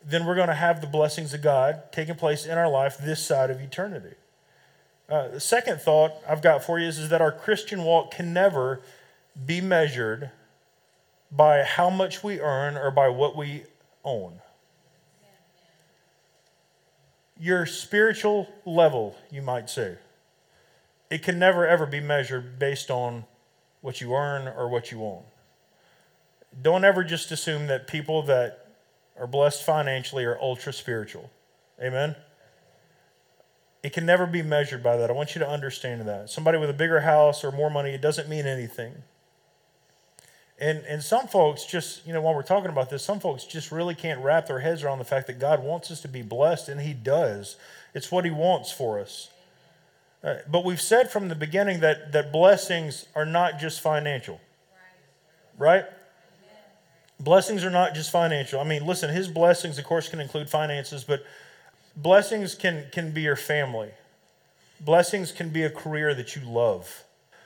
then 0.09 0.25
we're 0.25 0.35
going 0.37 0.49
to 0.49 0.55
have 0.55 0.81
the 0.81 0.87
blessings 0.87 1.35
of 1.35 1.43
God 1.43 1.83
taking 1.93 2.15
place 2.15 2.47
in 2.47 2.57
our 2.57 2.69
life 2.69 2.97
this 2.99 3.25
side 3.25 3.51
of 3.51 3.61
eternity. 3.61 4.15
Uh, 5.09 5.29
the 5.29 5.41
second 5.41 5.81
thought 5.81 6.13
I've 6.29 6.43
got 6.43 6.65
for 6.65 6.79
you 6.79 6.87
is, 6.87 6.99
is 6.99 7.09
that 7.11 7.21
our 7.21 7.33
Christian 7.33 7.83
walk 7.83 8.13
can 8.13 8.33
never 8.33 8.81
be 9.45 9.61
measured 9.61 10.31
by 11.31 11.63
how 11.63 11.91
much 11.91 12.23
we 12.23 12.41
earn 12.41 12.77
or 12.77 12.91
by 12.91 13.09
what 13.09 13.37
we 13.37 13.65
own 14.05 14.41
your 17.39 17.67
spiritual 17.67 18.49
level, 18.65 19.17
you 19.31 19.43
might 19.43 19.69
say. 19.69 19.97
It 21.11 21.23
can 21.23 21.39
never, 21.39 21.67
ever 21.67 21.87
be 21.87 22.01
measured 22.01 22.59
based 22.59 22.91
on 22.91 23.25
what 23.81 24.01
you 24.01 24.15
earn 24.15 24.49
or 24.49 24.69
what 24.69 24.91
you 24.91 25.05
own. 25.05 25.23
Don't 26.61 26.85
ever 26.85 27.05
just 27.05 27.31
assume 27.31 27.67
that 27.67 27.87
people 27.87 28.23
that 28.23 28.66
are 29.19 29.27
blessed 29.27 29.65
financially 29.65 30.25
are 30.25 30.39
ultra 30.41 30.73
spiritual. 30.73 31.31
Amen? 31.83 32.17
It 33.83 33.93
can 33.93 34.07
never 34.07 34.27
be 34.27 34.43
measured 34.43 34.83
by 34.83 34.97
that. 34.97 35.11
I 35.11 35.13
want 35.13 35.35
you 35.35 35.39
to 35.41 35.49
understand 35.49 36.07
that. 36.09 36.31
Somebody 36.31 36.59
with 36.59 36.71
a 36.71 36.75
bigger 36.75 37.01
house 37.01 37.45
or 37.45 37.53
more 37.53 37.71
money, 37.71 37.91
it 37.91 38.01
doesn't 38.01 38.29
mean 38.29 38.47
anything. 38.47 38.95
And, 40.59 40.79
and 40.87 41.03
some 41.03 41.29
folks 41.29 41.65
just, 41.65 42.07
you 42.07 42.13
know, 42.13 42.21
while 42.21 42.35
we're 42.35 42.43
talking 42.43 42.71
about 42.71 42.89
this, 42.89 43.05
some 43.05 43.21
folks 43.21 43.45
just 43.45 43.71
really 43.71 43.95
can't 43.95 44.21
wrap 44.23 44.47
their 44.47 44.61
heads 44.61 44.83
around 44.83 44.99
the 44.99 45.05
fact 45.05 45.27
that 45.27 45.39
God 45.39 45.63
wants 45.63 45.91
us 45.91 46.01
to 46.01 46.09
be 46.09 46.23
blessed, 46.23 46.69
and 46.69 46.81
He 46.81 46.95
does. 46.95 47.57
It's 47.95 48.11
what 48.11 48.25
He 48.25 48.31
wants 48.31 48.73
for 48.73 48.99
us. 48.99 49.29
Uh, 50.25 50.37
but 50.51 50.65
we've 50.65 50.81
said 50.81 51.11
from 51.11 51.29
the 51.29 51.35
beginning 51.35 51.81
that, 51.81 52.13
that 52.13 52.33
blessings 52.33 53.07
are 53.15 53.27
not 53.27 53.59
just 53.61 53.81
financial. 53.81 54.41
Right? 55.59 55.85
Blessings 57.19 57.65
are 57.65 57.71
not 57.71 57.95
just 57.95 58.11
financial. 58.11 58.61
I 58.61 58.65
mean, 58.65 58.87
listen, 58.87 59.11
His 59.11 59.29
blessings, 59.29 59.79
of 59.79 59.85
course, 59.85 60.09
can 60.09 60.21
include 60.21 60.51
finances, 60.51 61.05
but 61.05 61.25
blessings 61.97 62.55
can, 62.55 62.87
can 62.93 63.13
be 63.13 63.23
your 63.23 63.37
family. 63.37 63.91
Blessings 64.81 65.33
can 65.33 65.49
be 65.49 65.63
a 65.63 65.71
career 65.71 66.15
that 66.15 66.37
you 66.37 66.43
love. 66.43 67.05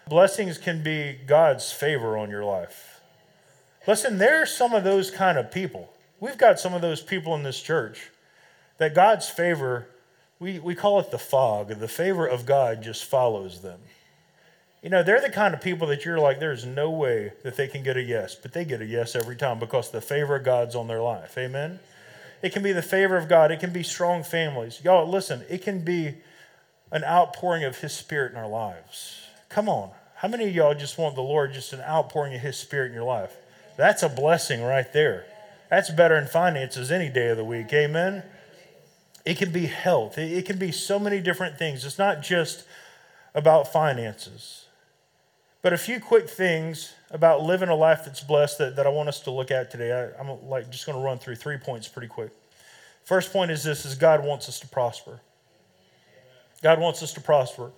Blessings 0.08 0.58
can 0.58 0.82
be 0.82 1.18
God's 1.26 1.72
favor 1.72 2.18
on 2.18 2.30
your 2.30 2.44
life. 2.44 3.00
Listen, 3.86 4.18
there 4.18 4.42
are 4.42 4.46
some 4.46 4.74
of 4.74 4.82
those 4.82 5.10
kind 5.10 5.38
of 5.38 5.52
people. 5.52 5.92
We've 6.18 6.36
got 6.36 6.58
some 6.58 6.74
of 6.74 6.82
those 6.82 7.00
people 7.00 7.34
in 7.34 7.44
this 7.44 7.62
church 7.62 8.10
that 8.78 8.94
God's 8.94 9.28
favor, 9.28 9.86
we, 10.38 10.58
we 10.58 10.74
call 10.74 10.98
it 11.00 11.10
the 11.10 11.18
fog, 11.18 11.68
the 11.68 11.88
favor 11.88 12.26
of 12.26 12.44
God 12.44 12.82
just 12.82 13.04
follows 13.04 13.62
them. 13.62 13.80
You 14.82 14.88
know, 14.88 15.02
they're 15.02 15.20
the 15.20 15.30
kind 15.30 15.52
of 15.52 15.60
people 15.60 15.88
that 15.88 16.04
you're 16.04 16.18
like, 16.18 16.40
there's 16.40 16.64
no 16.64 16.90
way 16.90 17.32
that 17.42 17.56
they 17.56 17.68
can 17.68 17.82
get 17.82 17.98
a 17.98 18.02
yes, 18.02 18.34
but 18.34 18.52
they 18.52 18.64
get 18.64 18.80
a 18.80 18.86
yes 18.86 19.14
every 19.14 19.36
time 19.36 19.58
because 19.58 19.90
the 19.90 20.00
favor 20.00 20.36
of 20.36 20.44
God's 20.44 20.74
on 20.74 20.88
their 20.88 21.02
life. 21.02 21.36
Amen? 21.36 21.80
It 22.42 22.54
can 22.54 22.62
be 22.62 22.72
the 22.72 22.80
favor 22.80 23.16
of 23.16 23.28
God, 23.28 23.50
it 23.50 23.60
can 23.60 23.72
be 23.72 23.82
strong 23.82 24.22
families. 24.22 24.80
Y'all, 24.82 25.06
listen, 25.06 25.44
it 25.50 25.62
can 25.62 25.84
be 25.84 26.14
an 26.90 27.04
outpouring 27.04 27.64
of 27.64 27.78
His 27.78 27.92
Spirit 27.92 28.32
in 28.32 28.38
our 28.38 28.48
lives. 28.48 29.26
Come 29.50 29.68
on. 29.68 29.90
How 30.16 30.28
many 30.28 30.48
of 30.48 30.54
y'all 30.54 30.74
just 30.74 30.98
want 30.98 31.14
the 31.14 31.22
Lord 31.22 31.52
just 31.52 31.72
an 31.72 31.80
outpouring 31.80 32.34
of 32.34 32.40
His 32.40 32.56
Spirit 32.56 32.88
in 32.88 32.94
your 32.94 33.04
life? 33.04 33.36
That's 33.76 34.02
a 34.02 34.08
blessing 34.08 34.62
right 34.62 34.90
there. 34.92 35.26
That's 35.68 35.90
better 35.90 36.16
in 36.16 36.26
finances 36.26 36.90
any 36.90 37.08
day 37.08 37.28
of 37.28 37.36
the 37.36 37.44
week. 37.44 37.72
Amen. 37.72 38.22
It 39.24 39.36
can 39.36 39.52
be 39.52 39.66
health. 39.66 40.18
It 40.18 40.46
can 40.46 40.58
be 40.58 40.72
so 40.72 40.98
many 40.98 41.20
different 41.20 41.58
things. 41.58 41.84
It's 41.84 41.98
not 41.98 42.22
just 42.22 42.64
about 43.34 43.70
finances. 43.72 44.66
But 45.62 45.74
a 45.74 45.78
few 45.78 46.00
quick 46.00 46.28
things 46.28 46.94
about 47.10 47.42
living 47.42 47.68
a 47.68 47.74
life 47.74 48.02
that's 48.04 48.22
blessed 48.22 48.58
that, 48.58 48.76
that 48.76 48.86
I 48.86 48.90
want 48.90 49.08
us 49.08 49.20
to 49.20 49.30
look 49.30 49.50
at 49.50 49.70
today. 49.70 49.92
I, 49.92 50.20
am 50.20 50.48
like 50.48 50.70
just 50.70 50.86
going 50.86 50.96
to 50.96 51.04
run 51.04 51.18
through 51.18 51.36
three 51.36 51.58
points 51.58 51.86
pretty 51.86 52.08
quick. 52.08 52.30
First 53.04 53.32
point 53.32 53.50
is 53.50 53.62
this 53.62 53.84
is 53.84 53.94
God 53.94 54.24
wants 54.24 54.48
us 54.48 54.58
to 54.60 54.68
prosper. 54.68 55.20
God 56.62 56.80
wants 56.80 57.02
us 57.02 57.12
to 57.14 57.20
prosper. 57.20 57.72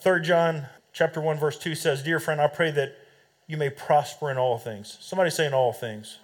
3 0.00 0.22
John 0.22 0.66
chapter 0.92 1.20
1 1.20 1.38
verse 1.38 1.58
2 1.58 1.74
says, 1.74 2.02
"Dear 2.02 2.18
friend, 2.18 2.40
I 2.40 2.48
pray 2.48 2.70
that 2.72 2.96
you 3.46 3.56
may 3.56 3.70
prosper 3.70 4.30
in 4.30 4.38
all 4.38 4.58
things." 4.58 4.96
Somebody 5.00 5.30
say 5.30 5.46
in 5.46 5.54
all 5.54 5.72
things. 5.72 6.18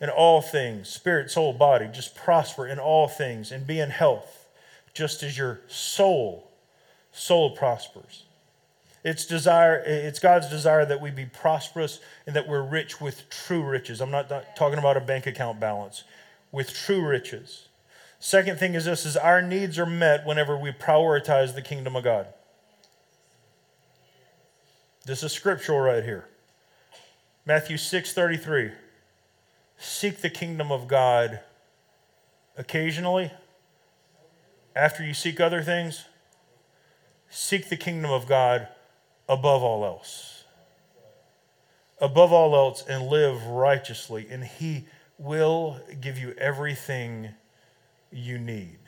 In 0.00 0.10
all 0.10 0.42
things, 0.42 0.88
spirit, 0.88 1.30
soul, 1.30 1.52
body, 1.52 1.88
just 1.88 2.14
prosper 2.14 2.66
in 2.66 2.78
all 2.78 3.06
things 3.06 3.52
and 3.52 3.66
be 3.66 3.78
in 3.78 3.90
health, 3.90 4.48
just 4.94 5.22
as 5.22 5.38
your 5.38 5.60
soul 5.68 6.50
soul 7.12 7.50
prospers. 7.50 8.24
It's 9.04 9.26
desire 9.26 9.82
it's 9.84 10.20
God's 10.20 10.48
desire 10.48 10.86
that 10.86 11.00
we 11.00 11.10
be 11.10 11.26
prosperous 11.26 12.00
and 12.26 12.36
that 12.36 12.46
we're 12.46 12.62
rich 12.62 13.00
with 13.00 13.28
true 13.30 13.62
riches. 13.62 14.00
I'm 14.00 14.10
not, 14.10 14.30
not 14.30 14.54
talking 14.54 14.78
about 14.78 14.96
a 14.96 15.00
bank 15.00 15.26
account 15.26 15.58
balance, 15.58 16.04
with 16.52 16.72
true 16.72 17.04
riches. 17.04 17.68
Second 18.20 18.58
thing 18.58 18.74
is 18.74 18.84
this 18.84 19.04
is 19.04 19.16
our 19.16 19.42
needs 19.42 19.78
are 19.78 19.86
met 19.86 20.24
whenever 20.24 20.56
we 20.56 20.70
prioritize 20.70 21.54
the 21.54 21.62
kingdom 21.62 21.96
of 21.96 22.04
God. 22.04 22.28
This 25.04 25.24
is 25.24 25.32
scriptural 25.32 25.80
right 25.80 26.04
here. 26.04 26.28
Matthew 27.44 27.76
6:33. 27.76 28.72
Seek 29.78 30.20
the 30.20 30.30
kingdom 30.30 30.70
of 30.70 30.86
God 30.86 31.40
occasionally 32.56 33.32
after 34.76 35.02
you 35.02 35.12
seek 35.12 35.40
other 35.40 35.60
things. 35.60 36.04
Seek 37.28 37.68
the 37.68 37.76
kingdom 37.76 38.12
of 38.12 38.28
God 38.28 38.68
above 39.32 39.62
all 39.62 39.84
else. 39.84 40.44
Above 42.00 42.32
all 42.32 42.54
else 42.54 42.84
and 42.88 43.06
live 43.06 43.46
righteously 43.46 44.26
and 44.30 44.44
he 44.44 44.86
will 45.18 45.80
give 46.00 46.18
you 46.18 46.34
everything 46.38 47.30
you 48.10 48.38
need. 48.38 48.78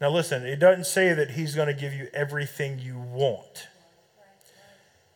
Now, 0.00 0.10
listen, 0.10 0.44
it 0.44 0.56
doesn't 0.56 0.86
say 0.86 1.14
that 1.14 1.30
He's 1.30 1.54
going 1.54 1.68
to 1.68 1.74
give 1.74 1.94
you 1.94 2.08
everything 2.12 2.78
you 2.78 2.98
want, 2.98 3.68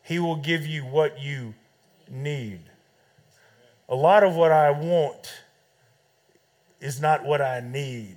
He 0.03 0.19
will 0.19 0.37
give 0.37 0.67
you 0.67 0.83
what 0.83 1.21
you 1.21 1.55
need. 2.11 2.61
A 3.89 3.95
lot 3.95 4.23
of 4.23 4.35
what 4.35 4.53
I 4.53 4.71
want 4.71 5.43
is 6.81 7.01
not 7.01 7.25
what 7.25 7.41
I 7.41 7.61
need. 7.61 8.17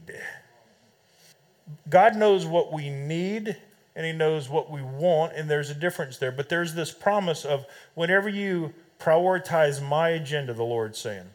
God 1.89 2.15
knows 2.15 2.46
what 2.46 2.72
we 2.74 2.89
need 2.89 3.58
and 3.95 4.06
He 4.06 4.12
knows 4.12 4.49
what 4.49 4.71
we 4.71 4.82
want, 4.82 5.34
and 5.34 5.49
there's 5.49 5.69
a 5.69 5.75
difference 5.75 6.17
there. 6.17 6.32
But 6.32 6.49
there's 6.49 6.73
this 6.73 6.91
promise 6.91 7.45
of 7.45 7.65
whenever 7.93 8.30
you 8.30 8.73
prioritize 8.99 9.82
my 9.82 10.10
agenda, 10.10 10.54
the 10.54 10.63
Lord's 10.63 10.99
saying, 10.99 11.25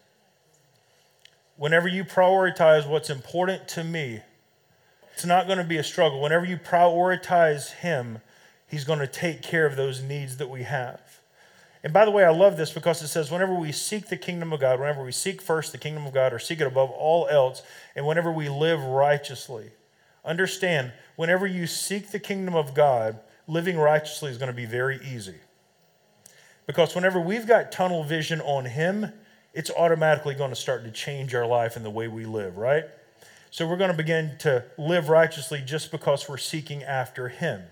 whenever 1.57 1.89
you 1.89 2.05
prioritize 2.05 2.89
what's 2.89 3.11
important 3.11 3.69
to 3.69 3.85
me, 3.85 4.21
it's 5.15 5.25
not 5.25 5.47
going 5.47 5.59
to 5.59 5.65
be 5.65 5.79
a 5.79 5.85
struggle. 5.85 6.21
Whenever 6.21 6.45
you 6.45 6.57
prioritize 6.57 7.73
Him, 7.73 8.21
He's 8.69 8.85
going 8.85 8.99
to 8.99 9.07
take 9.07 9.43
care 9.43 9.67
of 9.67 9.77
those 9.77 10.03
needs 10.03 10.37
that 10.39 10.51
we 10.51 10.65
have. 10.65 11.01
And 11.83 11.93
by 11.93 12.05
the 12.05 12.11
way, 12.11 12.25
I 12.25 12.31
love 12.31 12.57
this 12.57 12.73
because 12.73 13.01
it 13.01 13.09
says, 13.09 13.31
whenever 13.31 13.55
we 13.55 13.71
seek 13.71 14.09
the 14.09 14.17
kingdom 14.17 14.53
of 14.53 14.59
God, 14.59 14.81
whenever 14.81 15.05
we 15.05 15.13
seek 15.13 15.41
first 15.41 15.71
the 15.71 15.79
kingdom 15.79 16.05
of 16.05 16.13
God 16.13 16.33
or 16.33 16.39
seek 16.41 16.61
it 16.61 16.67
above 16.67 16.91
all 16.91 17.29
else, 17.29 17.63
and 17.95 18.05
whenever 18.05 18.33
we 18.33 18.49
live 18.49 18.83
righteously, 18.83 19.71
understand, 20.25 20.93
whenever 21.17 21.47
you 21.47 21.67
seek 21.67 22.11
the 22.11 22.19
kingdom 22.19 22.55
of 22.55 22.75
God, 22.75 23.19
living 23.49 23.77
righteously 23.77 24.31
is 24.31 24.39
going 24.39 24.51
to 24.51 24.57
be 24.57 24.67
very 24.67 25.01
easy. 25.05 25.37
Because 26.67 26.95
whenever 26.95 27.21
we've 27.21 27.47
got 27.47 27.73
tunnel 27.73 28.05
vision 28.05 28.41
on 28.41 28.65
Him, 28.65 29.13
it's 29.55 29.71
automatically 29.71 30.35
going 30.35 30.51
to 30.51 30.57
start 30.57 30.85
to 30.85 30.91
change 30.91 31.35
our 31.35 31.47
life 31.47 31.77
and 31.77 31.85
the 31.85 31.91
way 31.91 32.09
we 32.09 32.25
live, 32.25 32.57
right? 32.57 32.85
So 33.51 33.67
we're 33.67 33.77
going 33.77 33.91
to 33.91 33.97
begin 33.97 34.33
to 34.41 34.65
live 34.77 35.09
righteously 35.09 35.63
just 35.65 35.91
because 35.91 36.29
we're 36.29 36.37
seeking 36.37 36.83
after 36.83 37.29
Him. 37.29 37.63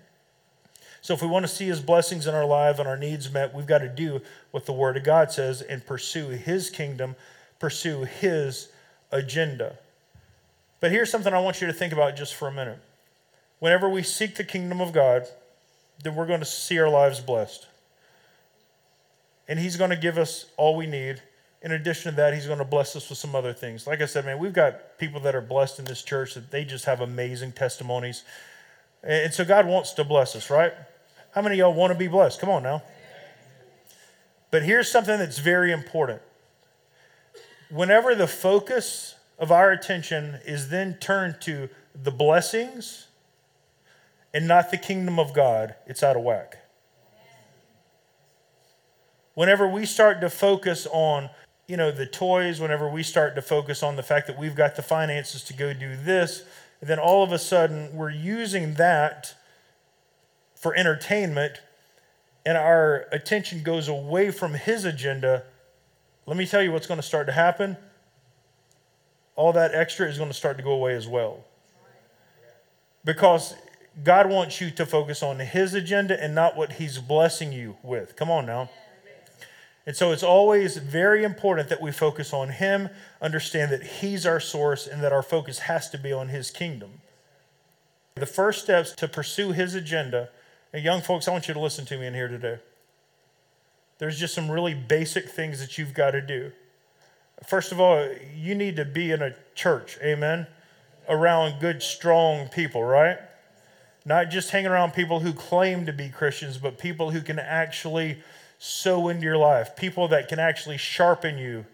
So 1.02 1.12
if 1.12 1.20
we 1.20 1.28
want 1.28 1.44
to 1.44 1.52
see 1.52 1.66
His 1.66 1.80
blessings 1.80 2.26
in 2.26 2.34
our 2.34 2.46
life 2.46 2.78
and 2.78 2.88
our 2.88 2.96
needs 2.96 3.30
met, 3.30 3.52
we've 3.52 3.66
got 3.66 3.78
to 3.78 3.88
do 3.88 4.22
what 4.52 4.64
the 4.64 4.72
Word 4.72 4.96
of 4.96 5.04
God 5.04 5.30
says 5.30 5.60
and 5.60 5.84
pursue 5.84 6.28
His 6.28 6.70
kingdom, 6.70 7.16
pursue 7.58 8.04
His 8.04 8.68
agenda. 9.10 9.76
But 10.80 10.92
here's 10.92 11.10
something 11.10 11.34
I 11.34 11.40
want 11.40 11.60
you 11.60 11.66
to 11.66 11.72
think 11.72 11.92
about 11.92 12.16
just 12.16 12.34
for 12.34 12.48
a 12.48 12.52
minute. 12.52 12.78
Whenever 13.64 13.88
we 13.88 14.02
seek 14.02 14.34
the 14.34 14.44
kingdom 14.44 14.82
of 14.82 14.92
God, 14.92 15.26
then 16.02 16.14
we're 16.14 16.26
going 16.26 16.40
to 16.40 16.46
see 16.46 16.78
our 16.78 16.90
lives 16.90 17.20
blessed. 17.20 17.66
And 19.48 19.58
He's 19.58 19.78
going 19.78 19.88
to 19.88 19.96
give 19.96 20.18
us 20.18 20.44
all 20.58 20.76
we 20.76 20.86
need 20.86 21.22
in 21.64 21.72
addition 21.72 22.12
to 22.12 22.16
that, 22.18 22.34
he's 22.34 22.44
going 22.44 22.58
to 22.58 22.64
bless 22.64 22.94
us 22.94 23.08
with 23.08 23.16
some 23.16 23.34
other 23.34 23.54
things. 23.54 23.86
Like 23.86 24.02
I 24.02 24.04
said, 24.04 24.26
man, 24.26 24.38
we've 24.38 24.52
got 24.52 24.98
people 24.98 25.18
that 25.20 25.34
are 25.34 25.40
blessed 25.40 25.78
in 25.78 25.86
this 25.86 26.02
church 26.02 26.34
that 26.34 26.50
they 26.50 26.62
just 26.62 26.84
have 26.84 27.00
amazing 27.00 27.52
testimonies. 27.52 28.22
And 29.02 29.32
so 29.32 29.46
God 29.46 29.66
wants 29.66 29.92
to 29.94 30.04
bless 30.04 30.36
us, 30.36 30.50
right? 30.50 30.74
How 31.30 31.40
many 31.40 31.54
of 31.54 31.58
y'all 31.60 31.74
want 31.74 31.90
to 31.90 31.98
be 31.98 32.06
blessed? 32.06 32.38
Come 32.38 32.50
on 32.50 32.62
now. 32.62 32.82
But 34.50 34.62
here's 34.62 34.90
something 34.90 35.18
that's 35.18 35.38
very 35.38 35.72
important. 35.72 36.20
Whenever 37.70 38.14
the 38.14 38.26
focus 38.26 39.14
of 39.38 39.50
our 39.50 39.72
attention 39.72 40.40
is 40.44 40.68
then 40.68 40.98
turned 41.00 41.40
to 41.40 41.70
the 41.94 42.10
blessings 42.10 43.06
and 44.34 44.46
not 44.46 44.70
the 44.70 44.76
kingdom 44.76 45.18
of 45.18 45.32
God, 45.32 45.76
it's 45.86 46.02
out 46.02 46.16
of 46.16 46.22
whack. 46.22 46.58
Whenever 49.32 49.66
we 49.66 49.86
start 49.86 50.20
to 50.20 50.28
focus 50.28 50.86
on 50.92 51.30
you 51.66 51.76
know, 51.76 51.90
the 51.90 52.06
toys, 52.06 52.60
whenever 52.60 52.88
we 52.88 53.02
start 53.02 53.34
to 53.36 53.42
focus 53.42 53.82
on 53.82 53.96
the 53.96 54.02
fact 54.02 54.26
that 54.26 54.38
we've 54.38 54.54
got 54.54 54.76
the 54.76 54.82
finances 54.82 55.42
to 55.44 55.54
go 55.54 55.72
do 55.72 55.96
this, 55.96 56.42
then 56.82 56.98
all 56.98 57.22
of 57.24 57.32
a 57.32 57.38
sudden 57.38 57.94
we're 57.94 58.10
using 58.10 58.74
that 58.74 59.34
for 60.54 60.74
entertainment 60.76 61.60
and 62.44 62.58
our 62.58 63.06
attention 63.12 63.62
goes 63.62 63.88
away 63.88 64.30
from 64.30 64.52
his 64.52 64.84
agenda. 64.84 65.44
Let 66.26 66.36
me 66.36 66.46
tell 66.46 66.62
you 66.62 66.72
what's 66.72 66.86
going 66.86 67.00
to 67.00 67.06
start 67.06 67.26
to 67.28 67.32
happen. 67.32 67.78
All 69.34 69.52
that 69.54 69.74
extra 69.74 70.06
is 70.06 70.18
going 70.18 70.28
to 70.28 70.34
start 70.34 70.58
to 70.58 70.62
go 70.62 70.72
away 70.72 70.94
as 70.94 71.08
well. 71.08 71.44
Because 73.04 73.54
God 74.02 74.28
wants 74.28 74.60
you 74.60 74.70
to 74.72 74.84
focus 74.84 75.22
on 75.22 75.38
his 75.38 75.74
agenda 75.74 76.20
and 76.22 76.34
not 76.34 76.56
what 76.56 76.72
he's 76.72 76.98
blessing 76.98 77.52
you 77.52 77.76
with. 77.82 78.16
Come 78.16 78.30
on 78.30 78.46
now. 78.46 78.70
And 79.86 79.94
so 79.94 80.12
it's 80.12 80.22
always 80.22 80.78
very 80.78 81.24
important 81.24 81.68
that 81.68 81.80
we 81.80 81.92
focus 81.92 82.32
on 82.32 82.50
Him, 82.50 82.88
understand 83.20 83.70
that 83.70 83.82
He's 83.82 84.24
our 84.24 84.40
source, 84.40 84.86
and 84.86 85.02
that 85.02 85.12
our 85.12 85.22
focus 85.22 85.60
has 85.60 85.90
to 85.90 85.98
be 85.98 86.12
on 86.12 86.28
His 86.28 86.50
kingdom. 86.50 87.02
The 88.14 88.26
first 88.26 88.62
steps 88.62 88.92
to 88.92 89.08
pursue 89.08 89.52
His 89.52 89.74
agenda, 89.74 90.30
and 90.72 90.82
young 90.82 91.02
folks, 91.02 91.28
I 91.28 91.32
want 91.32 91.48
you 91.48 91.54
to 91.54 91.60
listen 91.60 91.84
to 91.86 91.98
me 91.98 92.06
in 92.06 92.14
here 92.14 92.28
today. 92.28 92.58
There's 93.98 94.18
just 94.18 94.34
some 94.34 94.50
really 94.50 94.74
basic 94.74 95.28
things 95.28 95.60
that 95.60 95.76
you've 95.76 95.94
got 95.94 96.12
to 96.12 96.22
do. 96.22 96.52
First 97.46 97.70
of 97.70 97.78
all, 97.78 98.08
you 98.34 98.54
need 98.54 98.76
to 98.76 98.84
be 98.84 99.10
in 99.10 99.20
a 99.20 99.34
church, 99.54 99.98
amen, 100.02 100.46
around 101.08 101.60
good, 101.60 101.82
strong 101.82 102.48
people, 102.48 102.82
right? 102.82 103.18
Not 104.04 104.30
just 104.30 104.50
hanging 104.50 104.70
around 104.70 104.92
people 104.92 105.20
who 105.20 105.32
claim 105.32 105.86
to 105.86 105.92
be 105.92 106.08
Christians, 106.08 106.58
but 106.58 106.78
people 106.78 107.10
who 107.10 107.22
can 107.22 107.38
actually 107.38 108.18
sow 108.58 109.08
into 109.08 109.24
your 109.24 109.36
life, 109.36 109.76
people 109.76 110.08
that 110.08 110.28
can 110.28 110.38
actually 110.38 110.76
sharpen 110.76 111.38
you. 111.38 111.64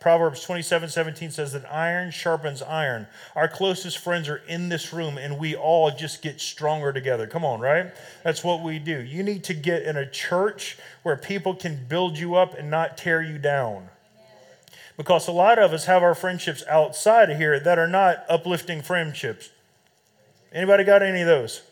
Proverbs 0.00 0.42
27 0.42 0.90
17 0.90 1.30
says 1.30 1.52
that 1.52 1.64
iron 1.72 2.10
sharpens 2.10 2.60
iron. 2.60 3.06
Our 3.34 3.48
closest 3.48 3.96
friends 3.96 4.28
are 4.28 4.42
in 4.46 4.68
this 4.68 4.92
room, 4.92 5.16
and 5.16 5.38
we 5.38 5.56
all 5.56 5.90
just 5.90 6.20
get 6.20 6.42
stronger 6.42 6.92
together. 6.92 7.26
Come 7.26 7.42
on, 7.42 7.60
right? 7.60 7.90
That's 8.22 8.44
what 8.44 8.62
we 8.62 8.78
do. 8.78 9.00
You 9.00 9.22
need 9.22 9.44
to 9.44 9.54
get 9.54 9.82
in 9.84 9.96
a 9.96 10.08
church 10.08 10.76
where 11.04 11.16
people 11.16 11.54
can 11.54 11.86
build 11.88 12.18
you 12.18 12.34
up 12.34 12.52
and 12.52 12.70
not 12.70 12.98
tear 12.98 13.22
you 13.22 13.38
down. 13.38 13.88
Because 14.98 15.26
a 15.26 15.32
lot 15.32 15.58
of 15.58 15.72
us 15.72 15.86
have 15.86 16.02
our 16.02 16.14
friendships 16.14 16.62
outside 16.68 17.30
of 17.30 17.38
here 17.38 17.58
that 17.58 17.78
are 17.78 17.88
not 17.88 18.24
uplifting 18.28 18.82
friendships. 18.82 19.50
Anybody 20.52 20.84
got 20.84 21.02
any 21.02 21.22
of 21.22 21.26
those? 21.26 21.62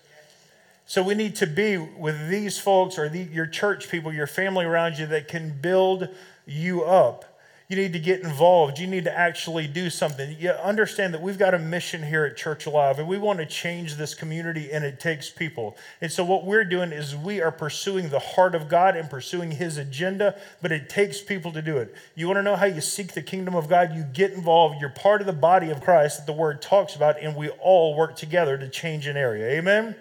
So 0.86 1.02
we 1.02 1.14
need 1.14 1.36
to 1.36 1.46
be 1.46 1.78
with 1.78 2.28
these 2.28 2.58
folks 2.58 2.98
or 2.98 3.08
the, 3.08 3.20
your 3.20 3.46
church 3.46 3.88
people, 3.88 4.12
your 4.12 4.26
family 4.26 4.64
around 4.64 4.98
you 4.98 5.06
that 5.06 5.28
can 5.28 5.56
build 5.60 6.08
you 6.46 6.82
up. 6.82 7.32
You 7.72 7.76
need 7.76 7.94
to 7.94 7.98
get 7.98 8.20
involved. 8.20 8.78
You 8.78 8.86
need 8.86 9.04
to 9.04 9.18
actually 9.18 9.66
do 9.66 9.88
something. 9.88 10.36
You 10.38 10.50
understand 10.50 11.14
that 11.14 11.22
we've 11.22 11.38
got 11.38 11.54
a 11.54 11.58
mission 11.58 12.02
here 12.02 12.26
at 12.26 12.36
Church 12.36 12.66
Alive, 12.66 12.98
and 12.98 13.08
we 13.08 13.16
want 13.16 13.38
to 13.38 13.46
change 13.46 13.94
this 13.94 14.14
community, 14.14 14.70
and 14.70 14.84
it 14.84 15.00
takes 15.00 15.30
people. 15.30 15.78
And 16.02 16.12
so, 16.12 16.22
what 16.22 16.44
we're 16.44 16.66
doing 16.66 16.92
is 16.92 17.16
we 17.16 17.40
are 17.40 17.50
pursuing 17.50 18.10
the 18.10 18.18
heart 18.18 18.54
of 18.54 18.68
God 18.68 18.94
and 18.94 19.08
pursuing 19.08 19.52
His 19.52 19.78
agenda, 19.78 20.38
but 20.60 20.70
it 20.70 20.90
takes 20.90 21.22
people 21.22 21.50
to 21.52 21.62
do 21.62 21.78
it. 21.78 21.94
You 22.14 22.26
want 22.26 22.36
to 22.36 22.42
know 22.42 22.56
how 22.56 22.66
you 22.66 22.82
seek 22.82 23.14
the 23.14 23.22
kingdom 23.22 23.54
of 23.54 23.70
God? 23.70 23.94
You 23.94 24.02
get 24.02 24.32
involved. 24.32 24.78
You're 24.78 24.90
part 24.90 25.22
of 25.22 25.26
the 25.26 25.32
body 25.32 25.70
of 25.70 25.80
Christ 25.80 26.18
that 26.18 26.26
the 26.26 26.38
Word 26.38 26.60
talks 26.60 26.94
about, 26.94 27.22
and 27.22 27.34
we 27.34 27.48
all 27.48 27.96
work 27.96 28.16
together 28.16 28.58
to 28.58 28.68
change 28.68 29.06
an 29.06 29.16
area. 29.16 29.46
Amen? 29.58 29.96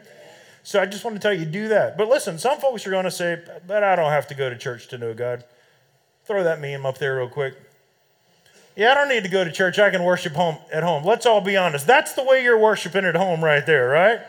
So 0.64 0.80
I 0.80 0.86
just 0.86 1.04
want 1.04 1.16
to 1.16 1.22
tell 1.22 1.34
you, 1.34 1.46
do 1.46 1.70
that. 1.70 1.98
But 1.98 2.08
listen, 2.08 2.38
some 2.38 2.60
folks 2.60 2.86
are 2.86 2.92
going 2.92 3.06
to 3.06 3.12
say, 3.12 3.42
but 3.66 3.84
I 3.84 3.96
don't 3.96 4.12
have 4.12 4.28
to 4.28 4.36
go 4.36 4.50
to 4.50 4.58
church 4.58 4.88
to 4.90 4.98
know 4.98 5.14
God. 5.14 5.44
Throw 6.26 6.44
that 6.44 6.62
meme 6.62 6.86
up 6.86 6.98
there 6.98 7.18
real 7.18 7.30
quick. 7.30 7.56
Yeah, 8.76 8.92
I 8.92 8.96
don't 8.96 9.10
need 9.10 9.24
to 9.24 9.30
go 9.30 9.44
to 9.44 9.52
church. 9.52 9.80
I 9.80 9.90
can 9.90 10.04
worship 10.04 10.34
home 10.34 10.58
at 10.72 10.84
home. 10.84 11.04
Let's 11.04 11.26
all 11.26 11.42
be 11.42 11.58
honest. 11.58 11.88
That's 11.88 12.14
the 12.14 12.24
way 12.24 12.44
you're 12.44 12.60
worshiping 12.60 13.06
at 13.06 13.16
home 13.16 13.44
right 13.44 13.66
there, 13.66 13.90
right? 13.90 14.22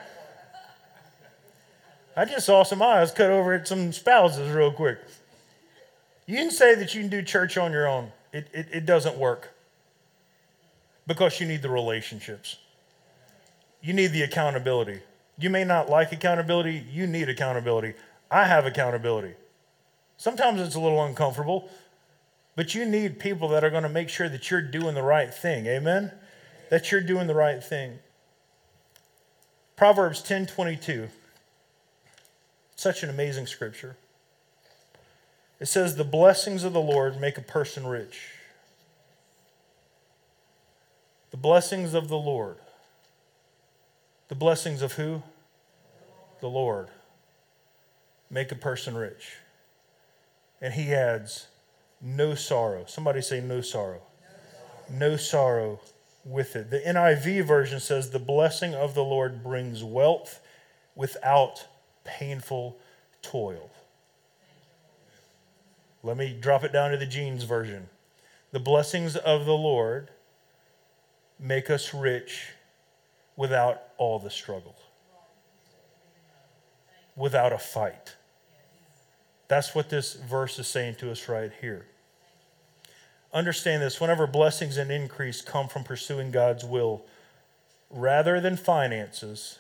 I 2.17 2.25
just 2.25 2.47
saw 2.47 2.63
some 2.63 2.83
eyes 2.83 3.11
cut 3.13 3.31
over 3.31 3.55
at 3.55 3.69
some 3.69 3.93
spouses 3.93 4.51
real 4.51 4.73
quick. 4.73 4.99
You 6.27 6.37
can 6.37 6.51
say 6.51 6.75
that 6.75 6.95
you 6.95 7.01
can 7.01 7.11
do 7.11 7.23
church 7.23 7.57
on 7.57 7.73
your 7.73 7.87
own. 7.87 8.11
It, 8.33 8.49
it, 8.53 8.69
it 8.73 8.87
doesn't 8.87 9.17
work 9.17 9.55
because 11.07 11.41
you 11.41 11.47
need 11.47 11.63
the 11.63 11.71
relationships. 11.71 12.57
You 13.81 13.93
need 13.93 14.09
the 14.09 14.23
accountability. 14.23 15.01
You 15.43 15.51
may 15.51 15.65
not 15.65 15.91
like 15.91 16.13
accountability, 16.13 16.87
you 16.89 17.09
need 17.09 17.29
accountability. 17.29 17.95
I 18.31 18.45
have 18.45 18.65
accountability. 18.65 19.35
Sometimes 20.17 20.61
it's 20.61 20.77
a 20.77 20.81
little 20.81 21.03
uncomfortable, 21.05 21.69
but 22.55 22.77
you 22.77 22.87
need 22.87 23.19
people 23.19 23.49
that 23.49 23.65
are 23.65 23.71
going 23.71 23.83
to 23.83 23.89
make 23.89 24.09
sure 24.09 24.29
that 24.29 24.53
you're 24.53 24.63
doing 24.63 24.95
the 24.95 25.03
right 25.03 25.35
thing. 25.35 25.67
Amen? 25.67 26.13
That 26.71 26.93
you're 26.93 27.01
doing 27.01 27.27
the 27.27 27.35
right 27.35 27.63
thing. 27.63 27.99
Proverbs 29.75 30.23
10:22. 30.23 31.09
Such 32.77 33.03
an 33.03 33.11
amazing 33.11 33.49
scripture. 33.49 33.97
It 35.59 35.67
says 35.67 35.97
the 35.97 36.05
blessings 36.05 36.63
of 36.63 36.73
the 36.73 36.81
Lord 36.81 37.21
make 37.21 37.37
a 37.37 37.43
person 37.43 37.85
rich. 37.89 38.29
The 41.33 41.37
blessings 41.37 41.95
of 41.95 42.07
the 42.07 42.17
Lord. 42.17 42.59
The 44.29 44.37
blessings 44.37 44.83
of 44.83 44.93
who? 44.93 45.25
The 46.43 46.49
Lord. 46.49 46.89
Make 48.29 48.51
a 48.51 48.57
person 48.57 48.97
rich. 48.97 49.37
And 50.61 50.75
he 50.75 50.93
adds, 50.93 51.47
no 52.01 52.35
sorrow. 52.35 52.85
Somebody 52.87 53.23
say, 53.23 53.41
no 53.41 53.61
sorrow. 53.61 54.03
No 54.91 55.17
sorrow 55.17 55.81
with 56.25 56.57
it. 56.57 56.71
The 56.71 56.81
NIV 56.81 57.45
version 57.45 57.79
says, 57.79 58.11
the 58.11 58.19
blessing 58.19 58.75
of 58.75 58.95
the 58.95 59.05
Lord 59.05 59.45
brings 59.45 59.85
wealth 59.85 60.41
without 60.97 61.67
painful 62.03 62.77
toil. 63.23 63.71
Let 66.03 66.17
me 66.17 66.37
drop 66.39 66.65
it 66.65 66.73
down 66.73 66.91
to 66.91 66.97
the 66.97 67.07
Gene's 67.07 67.45
version. 67.45 67.89
The 68.51 68.59
blessings 68.59 69.15
of 69.15 69.47
the 69.47 69.55
Lord 69.55 70.11
make 71.39 71.71
us 71.71 71.95
rich 71.95 72.49
without 73.37 73.83
all 73.97 74.19
the 74.19 74.31
struggle, 74.31 74.75
without 77.17 77.53
a 77.53 77.59
fight. 77.59 78.17
That's 79.49 79.75
what 79.75 79.91
this 79.91 80.15
verse 80.15 80.59
is 80.59 80.67
saying 80.67 80.97
to 80.97 81.11
us 81.11 81.29
right 81.29 81.53
here. 81.61 81.87
Understand 83.35 83.83
this 83.83 84.01
whenever 84.01 84.27
blessings 84.27 84.77
and 84.77 84.91
increase 84.91 85.41
come 85.41 85.69
from 85.69 85.85
pursuing 85.85 86.31
God's 86.31 86.65
will 86.65 87.05
rather 87.91 88.41
than 88.41 88.57
finances, 88.57 89.59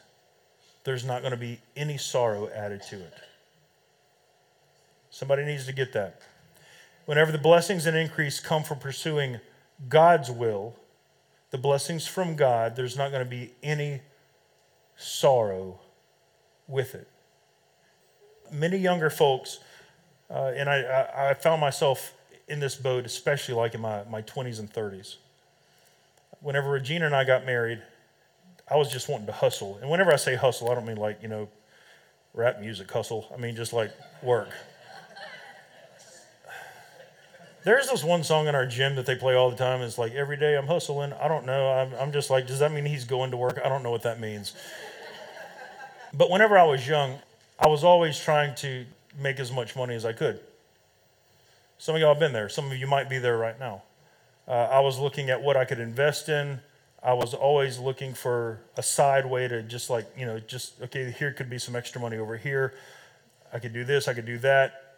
there's 0.85 1.05
not 1.05 1.21
going 1.21 1.33
to 1.33 1.39
be 1.39 1.61
any 1.77 1.97
sorrow 1.97 2.49
added 2.55 2.83
to 2.85 2.97
it. 2.97 3.15
Somebody 5.11 5.45
needs 5.45 5.67
to 5.67 5.73
get 5.73 5.93
that. 5.93 6.21
Whenever 7.05 7.33
the 7.33 7.39
blessings 7.39 7.87
and 7.87 7.97
increase 7.97 8.41
come 8.41 8.63
from 8.63 8.79
pursuing 8.79 9.41
God's 9.89 10.31
will, 10.31 10.75
the 11.51 11.59
blessings 11.59 12.07
from 12.07 12.35
God, 12.35 12.77
there's 12.77 12.97
not 12.97 13.11
going 13.11 13.25
to 13.25 13.31
be 13.31 13.53
any 13.63 14.01
sorrow 14.97 15.81
with 16.67 16.95
it. 16.95 17.09
Many 18.53 18.77
younger 18.77 19.11
folks, 19.11 19.61
uh, 20.31 20.53
and 20.55 20.69
I, 20.69 20.83
I, 20.83 21.31
I 21.31 21.35
found 21.35 21.61
myself 21.61 22.15
in 22.49 22.61
this 22.61 22.75
boat, 22.75 23.07
especially 23.07 23.55
like 23.55 23.75
in 23.75 23.81
my, 23.81 24.05
my 24.05 24.23
20s 24.23 24.59
and 24.59 24.73
30s. 24.73 25.17
Whenever 26.41 26.71
Regina 26.71 27.07
and 27.07 27.17
I 27.17 27.25
got 27.25 27.47
married, 27.47 27.81
I 28.69 28.77
was 28.77 28.91
just 28.91 29.09
wanting 29.09 29.27
to 29.27 29.33
hustle. 29.33 29.79
And 29.81 29.91
whenever 29.91 30.13
I 30.13 30.17
say 30.17 30.35
hustle, 30.37 30.71
I 30.71 30.75
don't 30.75 30.87
mean 30.87 30.97
like, 30.97 31.23
you 31.23 31.29
know, 31.29 31.49
rap 32.35 32.61
music 32.61 32.91
hustle. 32.91 33.27
I 33.35 33.39
mean 33.39 33.57
just 33.57 33.73
like 33.73 33.91
work. 34.23 34.51
There's 37.65 37.89
this 37.89 38.03
one 38.03 38.25
song 38.25 38.49
in 38.49 38.57
our 38.57 38.67
gym 38.67 38.97
that 38.97 39.07
they 39.07 39.15
play 39.15 39.35
all 39.35 39.49
the 39.49 39.57
time. 39.57 39.83
It's 39.83 39.97
like, 39.97 40.13
every 40.15 40.37
day 40.37 40.57
I'm 40.57 40.67
hustling. 40.67 41.13
I 41.13 41.29
don't 41.29 41.47
know. 41.47 41.71
I'm, 41.71 41.95
I'm 41.95 42.13
just 42.13 42.29
like, 42.29 42.49
does 42.49 42.59
that 42.59 42.73
mean 42.73 42.85
he's 42.85 43.05
going 43.05 43.31
to 43.31 43.37
work? 43.37 43.61
I 43.65 43.69
don't 43.69 43.85
know 43.85 43.93
what 43.93 44.03
that 44.03 44.19
means. 44.19 44.53
But 46.13 46.29
whenever 46.29 46.59
I 46.59 46.65
was 46.65 46.87
young, 46.89 47.21
I 47.59 47.69
was 47.69 47.85
always 47.85 48.19
trying 48.19 48.55
to 48.57 48.85
make 49.19 49.39
as 49.39 49.53
much 49.53 49.77
money 49.77 49.95
as 49.95 50.05
I 50.05 50.13
could. 50.13 50.41
Some 51.79 51.95
of 51.95 52.01
y'all 52.01 52.15
have 52.15 52.21
been 52.21 52.33
there. 52.33 52.49
Some 52.49 52.71
of 52.71 52.77
you 52.77 52.87
might 52.87 53.09
be 53.09 53.19
there 53.19 53.37
right 53.37 53.59
now. 53.59 53.83
Uh, 54.47 54.53
I 54.53 54.81
was 54.81 54.99
looking 54.99 55.31
at 55.31 55.43
what 55.43 55.57
I 55.57 55.65
could 55.65 55.81
invest 55.81 56.29
in. 56.29 56.61
I 57.03 57.15
was 57.15 57.35
always 57.35 57.79
looking 57.79 58.15
for 58.15 58.61
a 58.77 58.83
side 58.83 59.27
way 59.27 59.49
to 59.49 59.63
just 59.63 59.91
like, 59.91 60.07
you 60.17 60.25
know, 60.25 60.39
just, 60.39 60.81
okay, 60.81 61.11
here 61.11 61.33
could 61.33 61.51
be 61.51 61.59
some 61.59 61.75
extra 61.75 62.01
money 62.01 62.17
over 62.17 62.37
here. 62.37 62.75
I 63.53 63.59
could 63.59 63.73
do 63.73 63.85
this, 63.85 64.09
I 64.09 64.15
could 64.15 64.27
do 64.27 64.39
that. 64.39 64.97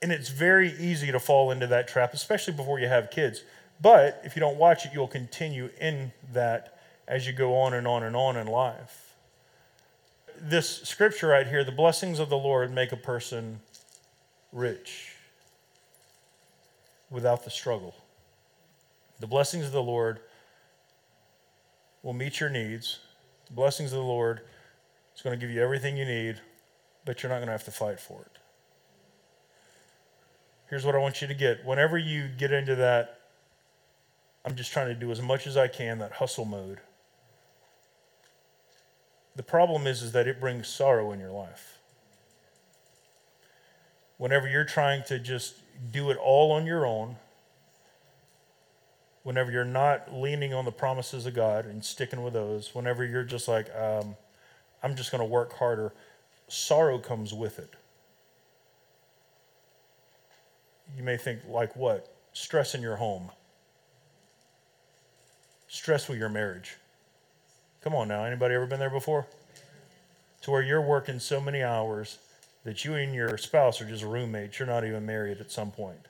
And 0.00 0.12
it's 0.12 0.28
very 0.28 0.72
easy 0.78 1.10
to 1.10 1.18
fall 1.18 1.50
into 1.50 1.66
that 1.66 1.88
trap, 1.88 2.14
especially 2.14 2.54
before 2.54 2.78
you 2.78 2.86
have 2.86 3.10
kids. 3.10 3.42
But 3.80 4.20
if 4.24 4.36
you 4.36 4.40
don't 4.40 4.56
watch 4.56 4.86
it, 4.86 4.92
you'll 4.94 5.08
continue 5.08 5.70
in 5.80 6.12
that 6.32 6.78
as 7.08 7.26
you 7.26 7.32
go 7.32 7.56
on 7.58 7.74
and 7.74 7.86
on 7.86 8.02
and 8.02 8.14
on 8.14 8.36
in 8.36 8.46
life. 8.46 9.05
This 10.40 10.82
scripture 10.82 11.28
right 11.28 11.46
here 11.46 11.64
the 11.64 11.72
blessings 11.72 12.18
of 12.18 12.28
the 12.28 12.36
Lord 12.36 12.72
make 12.72 12.92
a 12.92 12.96
person 12.96 13.60
rich 14.52 15.12
without 17.10 17.44
the 17.44 17.50
struggle. 17.50 17.94
The 19.20 19.26
blessings 19.26 19.66
of 19.66 19.72
the 19.72 19.82
Lord 19.82 20.20
will 22.02 22.12
meet 22.12 22.40
your 22.40 22.50
needs. 22.50 23.00
The 23.46 23.54
blessings 23.54 23.92
of 23.92 23.98
the 23.98 24.04
Lord 24.04 24.40
is 25.14 25.22
going 25.22 25.38
to 25.38 25.44
give 25.44 25.54
you 25.54 25.62
everything 25.62 25.96
you 25.96 26.04
need, 26.04 26.40
but 27.04 27.22
you're 27.22 27.30
not 27.30 27.36
going 27.36 27.46
to 27.46 27.52
have 27.52 27.64
to 27.64 27.70
fight 27.70 27.98
for 27.98 28.20
it. 28.20 28.38
Here's 30.68 30.84
what 30.84 30.94
I 30.94 30.98
want 30.98 31.22
you 31.22 31.28
to 31.28 31.34
get. 31.34 31.64
Whenever 31.64 31.96
you 31.96 32.28
get 32.28 32.52
into 32.52 32.74
that, 32.76 33.20
I'm 34.44 34.54
just 34.54 34.72
trying 34.72 34.88
to 34.88 34.94
do 34.94 35.10
as 35.10 35.22
much 35.22 35.46
as 35.46 35.56
I 35.56 35.68
can, 35.68 35.98
that 35.98 36.12
hustle 36.12 36.44
mode. 36.44 36.80
The 39.36 39.42
problem 39.42 39.86
is, 39.86 40.02
is 40.02 40.12
that 40.12 40.26
it 40.26 40.40
brings 40.40 40.66
sorrow 40.66 41.12
in 41.12 41.20
your 41.20 41.30
life. 41.30 41.78
Whenever 44.16 44.48
you're 44.48 44.64
trying 44.64 45.04
to 45.04 45.18
just 45.18 45.56
do 45.92 46.10
it 46.10 46.16
all 46.16 46.52
on 46.52 46.66
your 46.66 46.86
own, 46.86 47.16
whenever 49.22 49.52
you're 49.52 49.64
not 49.64 50.12
leaning 50.12 50.54
on 50.54 50.64
the 50.64 50.72
promises 50.72 51.26
of 51.26 51.34
God 51.34 51.66
and 51.66 51.84
sticking 51.84 52.22
with 52.22 52.32
those, 52.32 52.74
whenever 52.74 53.04
you're 53.04 53.24
just 53.24 53.46
like, 53.46 53.68
um, 53.76 54.16
I'm 54.82 54.96
just 54.96 55.10
going 55.10 55.20
to 55.20 55.26
work 55.26 55.52
harder, 55.52 55.92
sorrow 56.48 56.98
comes 56.98 57.34
with 57.34 57.58
it 57.58 57.74
you 60.94 61.02
may 61.02 61.16
think, 61.16 61.40
like 61.48 61.74
what? 61.74 62.12
Stress 62.32 62.74
in 62.74 62.82
your 62.82 62.96
home, 62.96 63.30
stress 65.68 66.08
with 66.08 66.18
your 66.18 66.28
marriage. 66.28 66.76
Come 67.86 67.94
on 67.94 68.08
now, 68.08 68.24
anybody 68.24 68.52
ever 68.56 68.66
been 68.66 68.80
there 68.80 68.90
before? 68.90 69.28
To 70.42 70.50
where 70.50 70.60
you're 70.60 70.82
working 70.82 71.20
so 71.20 71.40
many 71.40 71.62
hours 71.62 72.18
that 72.64 72.84
you 72.84 72.96
and 72.96 73.14
your 73.14 73.38
spouse 73.38 73.80
are 73.80 73.84
just 73.84 74.02
roommates, 74.02 74.58
you're 74.58 74.66
not 74.66 74.84
even 74.84 75.06
married 75.06 75.38
at 75.38 75.52
some 75.52 75.70
point. 75.70 76.08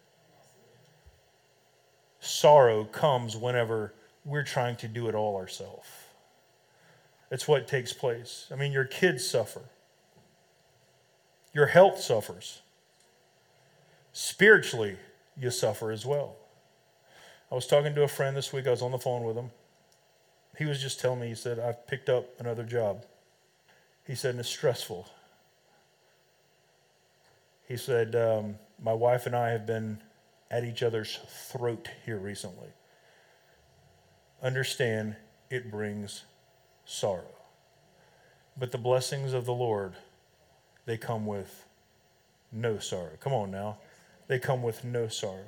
Sorrow 2.18 2.84
comes 2.84 3.36
whenever 3.36 3.92
we're 4.24 4.42
trying 4.42 4.76
to 4.76 4.88
do 4.88 5.06
it 5.08 5.14
all 5.14 5.36
ourselves. 5.36 5.86
It's 7.30 7.46
what 7.46 7.68
takes 7.68 7.92
place. 7.92 8.46
I 8.50 8.56
mean, 8.56 8.72
your 8.72 8.86
kids 8.86 9.28
suffer, 9.28 9.60
your 11.52 11.66
health 11.66 12.00
suffers 12.00 12.62
spiritually 14.14 14.96
you 15.38 15.50
suffer 15.50 15.90
as 15.90 16.06
well. 16.06 16.36
I 17.52 17.54
was 17.54 17.66
talking 17.66 17.94
to 17.94 18.02
a 18.02 18.08
friend 18.08 18.34
this 18.34 18.50
week, 18.50 18.66
I 18.66 18.70
was 18.70 18.80
on 18.80 18.92
the 18.92 18.98
phone 18.98 19.24
with 19.24 19.36
him. 19.36 19.50
He 20.56 20.64
was 20.64 20.80
just 20.80 21.00
telling 21.00 21.20
me, 21.20 21.28
he 21.28 21.34
said, 21.34 21.58
I've 21.58 21.86
picked 21.86 22.08
up 22.08 22.40
another 22.40 22.64
job. 22.64 23.04
He 24.06 24.14
said, 24.14 24.30
and 24.30 24.40
it's 24.40 24.48
stressful. 24.48 25.08
He 27.68 27.76
said, 27.76 28.14
um, 28.14 28.56
My 28.82 28.92
wife 28.92 29.26
and 29.26 29.34
I 29.34 29.50
have 29.50 29.66
been 29.66 30.02
at 30.50 30.64
each 30.64 30.82
other's 30.82 31.18
throat 31.28 31.88
here 32.04 32.18
recently. 32.18 32.68
Understand 34.42 35.16
it 35.50 35.70
brings 35.70 36.24
sorrow. 36.84 37.24
But 38.56 38.72
the 38.72 38.78
blessings 38.78 39.32
of 39.32 39.44
the 39.44 39.52
Lord, 39.52 39.94
they 40.86 40.96
come 40.96 41.26
with 41.26 41.66
no 42.52 42.78
sorrow. 42.78 43.16
Come 43.20 43.32
on 43.32 43.50
now 43.50 43.78
they 44.28 44.38
come 44.38 44.62
with 44.62 44.84
no 44.84 45.08
sorrow. 45.08 45.46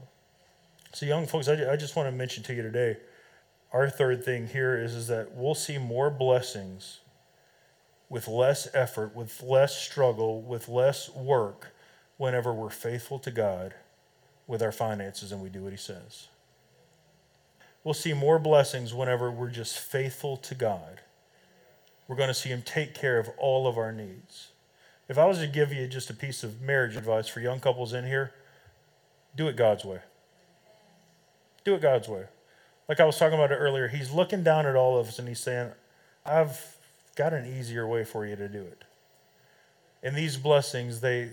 So, 0.93 1.07
young 1.07 1.27
folks, 1.27 1.49
I, 1.49 1.73
I 1.73 1.77
just 1.77 1.97
want 1.97 2.09
to 2.09 2.13
mention 2.13 2.43
to 2.45 2.55
you 2.55 2.63
today 2.63 2.97
our 3.73 3.91
third 3.91 4.25
thing 4.25 4.49
here 4.49 4.77
is, 4.77 4.95
is 4.95 5.07
that 5.09 5.33
we'll 5.35 5.55
see 5.55 5.79
more 5.79 6.11
blessings 6.11 7.01
with 8.09 8.27
less 8.27 8.69
effort, 8.75 9.15
with 9.15 9.43
less 9.43 9.77
struggle, 9.77 10.41
with 10.41 10.69
less 10.69 11.11
work 11.11 11.75
whenever 12.17 12.53
we're 12.53 12.71
faithful 12.71 13.19
to 13.19 13.31
God 13.31 13.75
with 14.47 14.63
our 14.63 14.73
finances 14.73 15.31
and 15.31 15.43
we 15.43 15.51
do 15.51 15.63
what 15.63 15.73
He 15.73 15.79
says. 15.79 16.29
We'll 17.85 17.95
see 17.95 18.15
more 18.15 18.39
blessings 18.39 18.95
whenever 18.95 19.31
we're 19.31 19.51
just 19.51 19.79
faithful 19.79 20.37
to 20.39 20.55
God. 20.55 21.01
We're 22.09 22.17
going 22.17 22.29
to 22.29 22.35
see 22.35 22.49
Him 22.49 22.63
take 22.63 22.95
care 22.95 23.19
of 23.19 23.29
all 23.39 23.67
of 23.67 23.77
our 23.77 23.93
needs. 23.93 24.49
If 25.09 25.19
I 25.19 25.27
was 25.27 25.39
to 25.39 25.47
give 25.47 25.73
you 25.73 25.87
just 25.87 26.11
a 26.11 26.15
piece 26.15 26.43
of 26.43 26.61
marriage 26.61 26.97
advice 26.97 27.29
for 27.29 27.41
young 27.41 27.61
couples 27.61 27.93
in 27.93 28.07
here, 28.07 28.33
do 29.37 29.49
it 29.49 29.57
God's 29.57 29.85
way. 29.85 30.01
Do 31.65 31.75
it 31.75 31.83
God's 31.83 32.09
way. 32.09 32.25
Like 32.89 33.01
I 33.01 33.05
was 33.05 33.19
talking 33.19 33.39
about 33.39 33.53
it 33.53 33.57
earlier, 33.57 33.89
He's 33.89 34.11
looking 34.11 34.43
down 34.43 34.67
at 34.67 34.75
all 34.75 34.99
of 34.99 35.09
us 35.09 35.19
and 35.19 35.29
He's 35.29 35.41
saying, 35.41 35.73
I've 36.25 36.77
got 37.17 37.33
an 37.33 37.47
easier 37.47 37.87
way 37.87 38.05
for 38.05 38.27
you 38.27 38.37
to 38.37 38.49
do 38.49 38.63
it. 38.63 38.85
And 40.03 40.17
these 40.17 40.37
blessings, 40.37 41.01
they, 41.01 41.31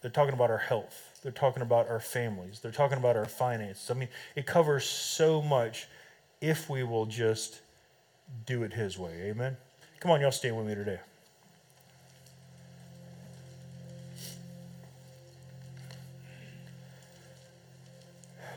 they're 0.00 0.10
talking 0.10 0.34
about 0.34 0.50
our 0.50 0.58
health. 0.58 1.18
They're 1.22 1.32
talking 1.32 1.62
about 1.62 1.88
our 1.88 2.00
families. 2.00 2.60
They're 2.60 2.72
talking 2.72 2.98
about 2.98 3.16
our 3.16 3.26
finances. 3.26 3.90
I 3.90 3.94
mean, 3.94 4.08
it 4.34 4.46
covers 4.46 4.84
so 4.84 5.40
much 5.40 5.86
if 6.40 6.68
we 6.68 6.82
will 6.82 7.06
just 7.06 7.60
do 8.44 8.62
it 8.62 8.72
His 8.72 8.98
way. 8.98 9.12
Amen? 9.24 9.56
Come 10.00 10.10
on, 10.10 10.20
y'all 10.20 10.30
stand 10.30 10.56
with 10.56 10.66
me 10.66 10.74
today. 10.74 11.00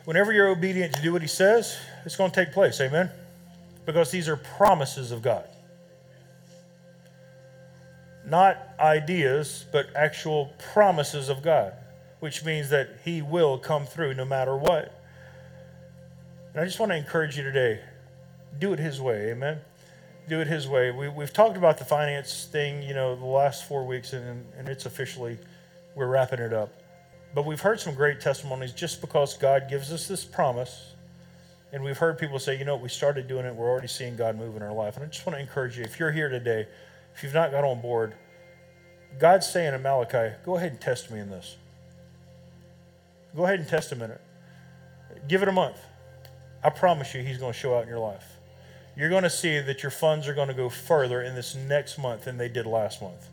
Whenever 0.06 0.34
you're 0.34 0.50
obedient 0.50 0.94
to 0.96 1.02
do 1.02 1.14
what 1.14 1.22
He 1.22 1.28
says, 1.28 1.78
it's 2.06 2.16
going 2.16 2.32
to 2.32 2.46
take 2.46 2.54
place. 2.54 2.80
Amen? 2.82 3.10
Because 3.86 4.12
these 4.12 4.28
are 4.28 4.38
promises 4.38 5.12
of 5.12 5.22
God 5.22 5.48
not 8.30 8.58
ideas, 8.80 9.66
but 9.72 9.88
actual 9.96 10.54
promises 10.74 11.30
of 11.30 11.42
God, 11.42 11.74
which 12.20 12.46
means 12.46 12.70
that 12.70 12.90
He 13.04 13.22
will 13.22 13.58
come 13.58 13.86
through 13.86 14.14
no 14.14 14.26
matter 14.26 14.56
what. 14.56 14.94
And 16.54 16.62
I 16.62 16.66
just 16.66 16.80
want 16.80 16.92
to 16.92 16.98
encourage 16.98 17.38
you 17.38 17.44
today 17.44 17.82
do 18.60 18.74
it 18.74 18.80
His 18.80 19.00
way, 19.00 19.32
amen? 19.32 19.60
Do 20.28 20.42
it 20.42 20.48
His 20.48 20.68
way. 20.68 20.92
We, 20.92 21.08
we've 21.08 21.34
talked 21.34 21.58
about 21.58 21.78
the 21.78 21.86
finance 21.86 22.48
thing, 22.52 22.84
you 22.84 22.94
know, 22.94 23.16
the 23.16 23.26
last 23.26 23.68
four 23.68 23.86
weeks, 23.86 24.14
and, 24.14 24.46
and 24.58 24.68
it's 24.68 24.86
officially, 24.86 25.38
we're 25.96 26.08
wrapping 26.08 26.40
it 26.40 26.54
up. 26.54 26.74
But 27.34 27.46
we've 27.46 27.62
heard 27.62 27.80
some 27.80 27.94
great 27.94 28.20
testimonies 28.20 28.72
just 28.72 29.02
because 29.02 29.38
God 29.38 29.70
gives 29.70 29.92
us 29.92 30.08
this 30.08 30.26
promise. 30.26 30.94
And 31.72 31.84
we've 31.84 31.98
heard 31.98 32.18
people 32.18 32.40
say, 32.40 32.58
you 32.58 32.66
know, 32.66 32.76
what, 32.76 32.84
we 32.84 32.90
started 32.90 33.28
doing 33.28 33.46
it, 33.46 33.56
we're 33.56 33.70
already 33.70 33.88
seeing 33.88 34.16
God 34.16 34.38
move 34.38 34.56
in 34.56 34.64
our 34.64 34.74
life. 34.74 34.96
And 34.96 35.06
I 35.06 35.10
just 35.10 35.26
want 35.26 35.38
to 35.38 35.42
encourage 35.42 35.78
you, 35.78 35.84
if 35.84 36.00
you're 36.00 36.12
here 36.12 36.30
today, 36.30 36.68
if 37.16 37.24
you've 37.24 37.34
not 37.34 37.52
got 37.52 37.64
on 37.64 37.82
board, 37.82 38.16
God's 39.20 39.48
saying 39.48 39.74
in 39.74 39.82
Malachi, 39.82 40.36
go 40.44 40.58
ahead 40.58 40.72
and 40.72 40.82
test 40.82 41.12
me 41.12 41.20
in 41.20 41.30
this. 41.30 41.58
Go 43.36 43.46
ahead 43.46 43.60
and 43.60 43.68
test 43.68 43.92
him 43.92 44.02
in 44.02 44.12
it. 44.12 44.22
Give 45.28 45.44
it 45.44 45.48
a 45.48 45.52
month. 45.52 45.78
I 46.64 46.70
promise 46.70 47.14
you, 47.14 47.22
he's 47.22 47.38
going 47.38 47.54
to 47.54 47.58
show 47.58 47.76
out 47.76 47.84
in 47.84 47.90
your 47.90 48.00
life. 48.00 48.38
You're 48.98 49.10
going 49.10 49.24
to 49.24 49.30
see 49.30 49.60
that 49.60 49.84
your 49.84 49.92
funds 49.92 50.28
are 50.28 50.34
going 50.34 50.50
to 50.50 50.54
go 50.54 50.70
further 50.70 51.22
in 51.22 51.36
this 51.36 51.56
next 51.56 51.98
month 51.98 52.26
than 52.26 52.38
they 52.38 52.50
did 52.50 52.66
last 52.66 53.02
month 53.02 53.30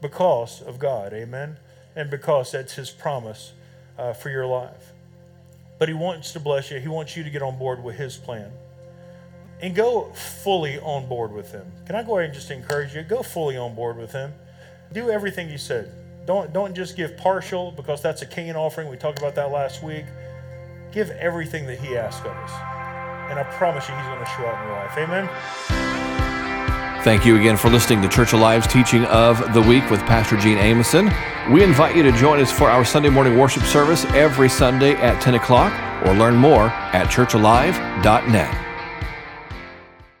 because 0.00 0.62
of 0.62 0.78
God. 0.78 1.12
Amen? 1.12 1.58
And 1.96 2.10
because 2.10 2.52
that's 2.52 2.74
his 2.74 2.90
promise 2.90 3.52
uh, 3.98 4.12
for 4.12 4.30
your 4.30 4.46
life. 4.46 4.92
But 5.78 5.88
he 5.88 5.94
wants 5.94 6.32
to 6.32 6.40
bless 6.40 6.70
you, 6.70 6.78
he 6.78 6.88
wants 6.88 7.16
you 7.16 7.24
to 7.24 7.30
get 7.30 7.42
on 7.42 7.58
board 7.58 7.82
with 7.82 7.96
his 7.96 8.16
plan 8.16 8.50
and 9.60 9.74
go 9.74 10.12
fully 10.12 10.78
on 10.78 11.08
board 11.08 11.32
with 11.32 11.50
him. 11.50 11.66
Can 11.86 11.96
I 11.96 12.02
go 12.02 12.18
ahead 12.18 12.26
and 12.26 12.34
just 12.34 12.50
encourage 12.50 12.94
you? 12.94 13.02
Go 13.02 13.22
fully 13.22 13.56
on 13.56 13.74
board 13.74 13.96
with 13.96 14.12
him. 14.12 14.32
Do 14.92 15.10
everything 15.10 15.48
he 15.48 15.56
said. 15.58 15.92
Don't, 16.26 16.52
don't 16.52 16.74
just 16.74 16.96
give 16.96 17.16
partial 17.16 17.72
because 17.72 18.02
that's 18.02 18.22
a 18.22 18.26
Cain 18.26 18.56
offering. 18.56 18.88
We 18.88 18.96
talked 18.96 19.18
about 19.18 19.34
that 19.36 19.50
last 19.50 19.82
week. 19.82 20.04
Give 20.92 21.10
everything 21.10 21.66
that 21.66 21.78
he 21.78 21.96
asks 21.96 22.20
of 22.20 22.32
us. 22.32 22.50
And 23.30 23.38
I 23.38 23.44
promise 23.44 23.88
you, 23.88 23.94
he's 23.94 24.06
going 24.06 24.18
to 24.18 24.26
show 24.26 24.46
out 24.46 24.62
in 24.62 24.68
your 24.68 24.76
life. 24.76 24.98
Amen. 24.98 26.05
Thank 27.06 27.24
you 27.24 27.36
again 27.36 27.56
for 27.56 27.70
listening 27.70 28.02
to 28.02 28.08
Church 28.08 28.32
Alive's 28.32 28.66
teaching 28.66 29.04
of 29.04 29.54
the 29.54 29.62
week 29.62 29.88
with 29.90 30.00
Pastor 30.06 30.36
Gene 30.36 30.58
Ameson. 30.58 31.06
We 31.52 31.62
invite 31.62 31.94
you 31.94 32.02
to 32.02 32.10
join 32.10 32.40
us 32.40 32.50
for 32.50 32.68
our 32.68 32.84
Sunday 32.84 33.10
morning 33.10 33.38
worship 33.38 33.62
service 33.62 34.04
every 34.06 34.48
Sunday 34.48 34.94
at 34.94 35.22
10 35.22 35.36
o'clock 35.36 35.72
or 36.04 36.14
learn 36.14 36.34
more 36.34 36.64
at 36.64 37.06
churchalive.net. 37.06 38.65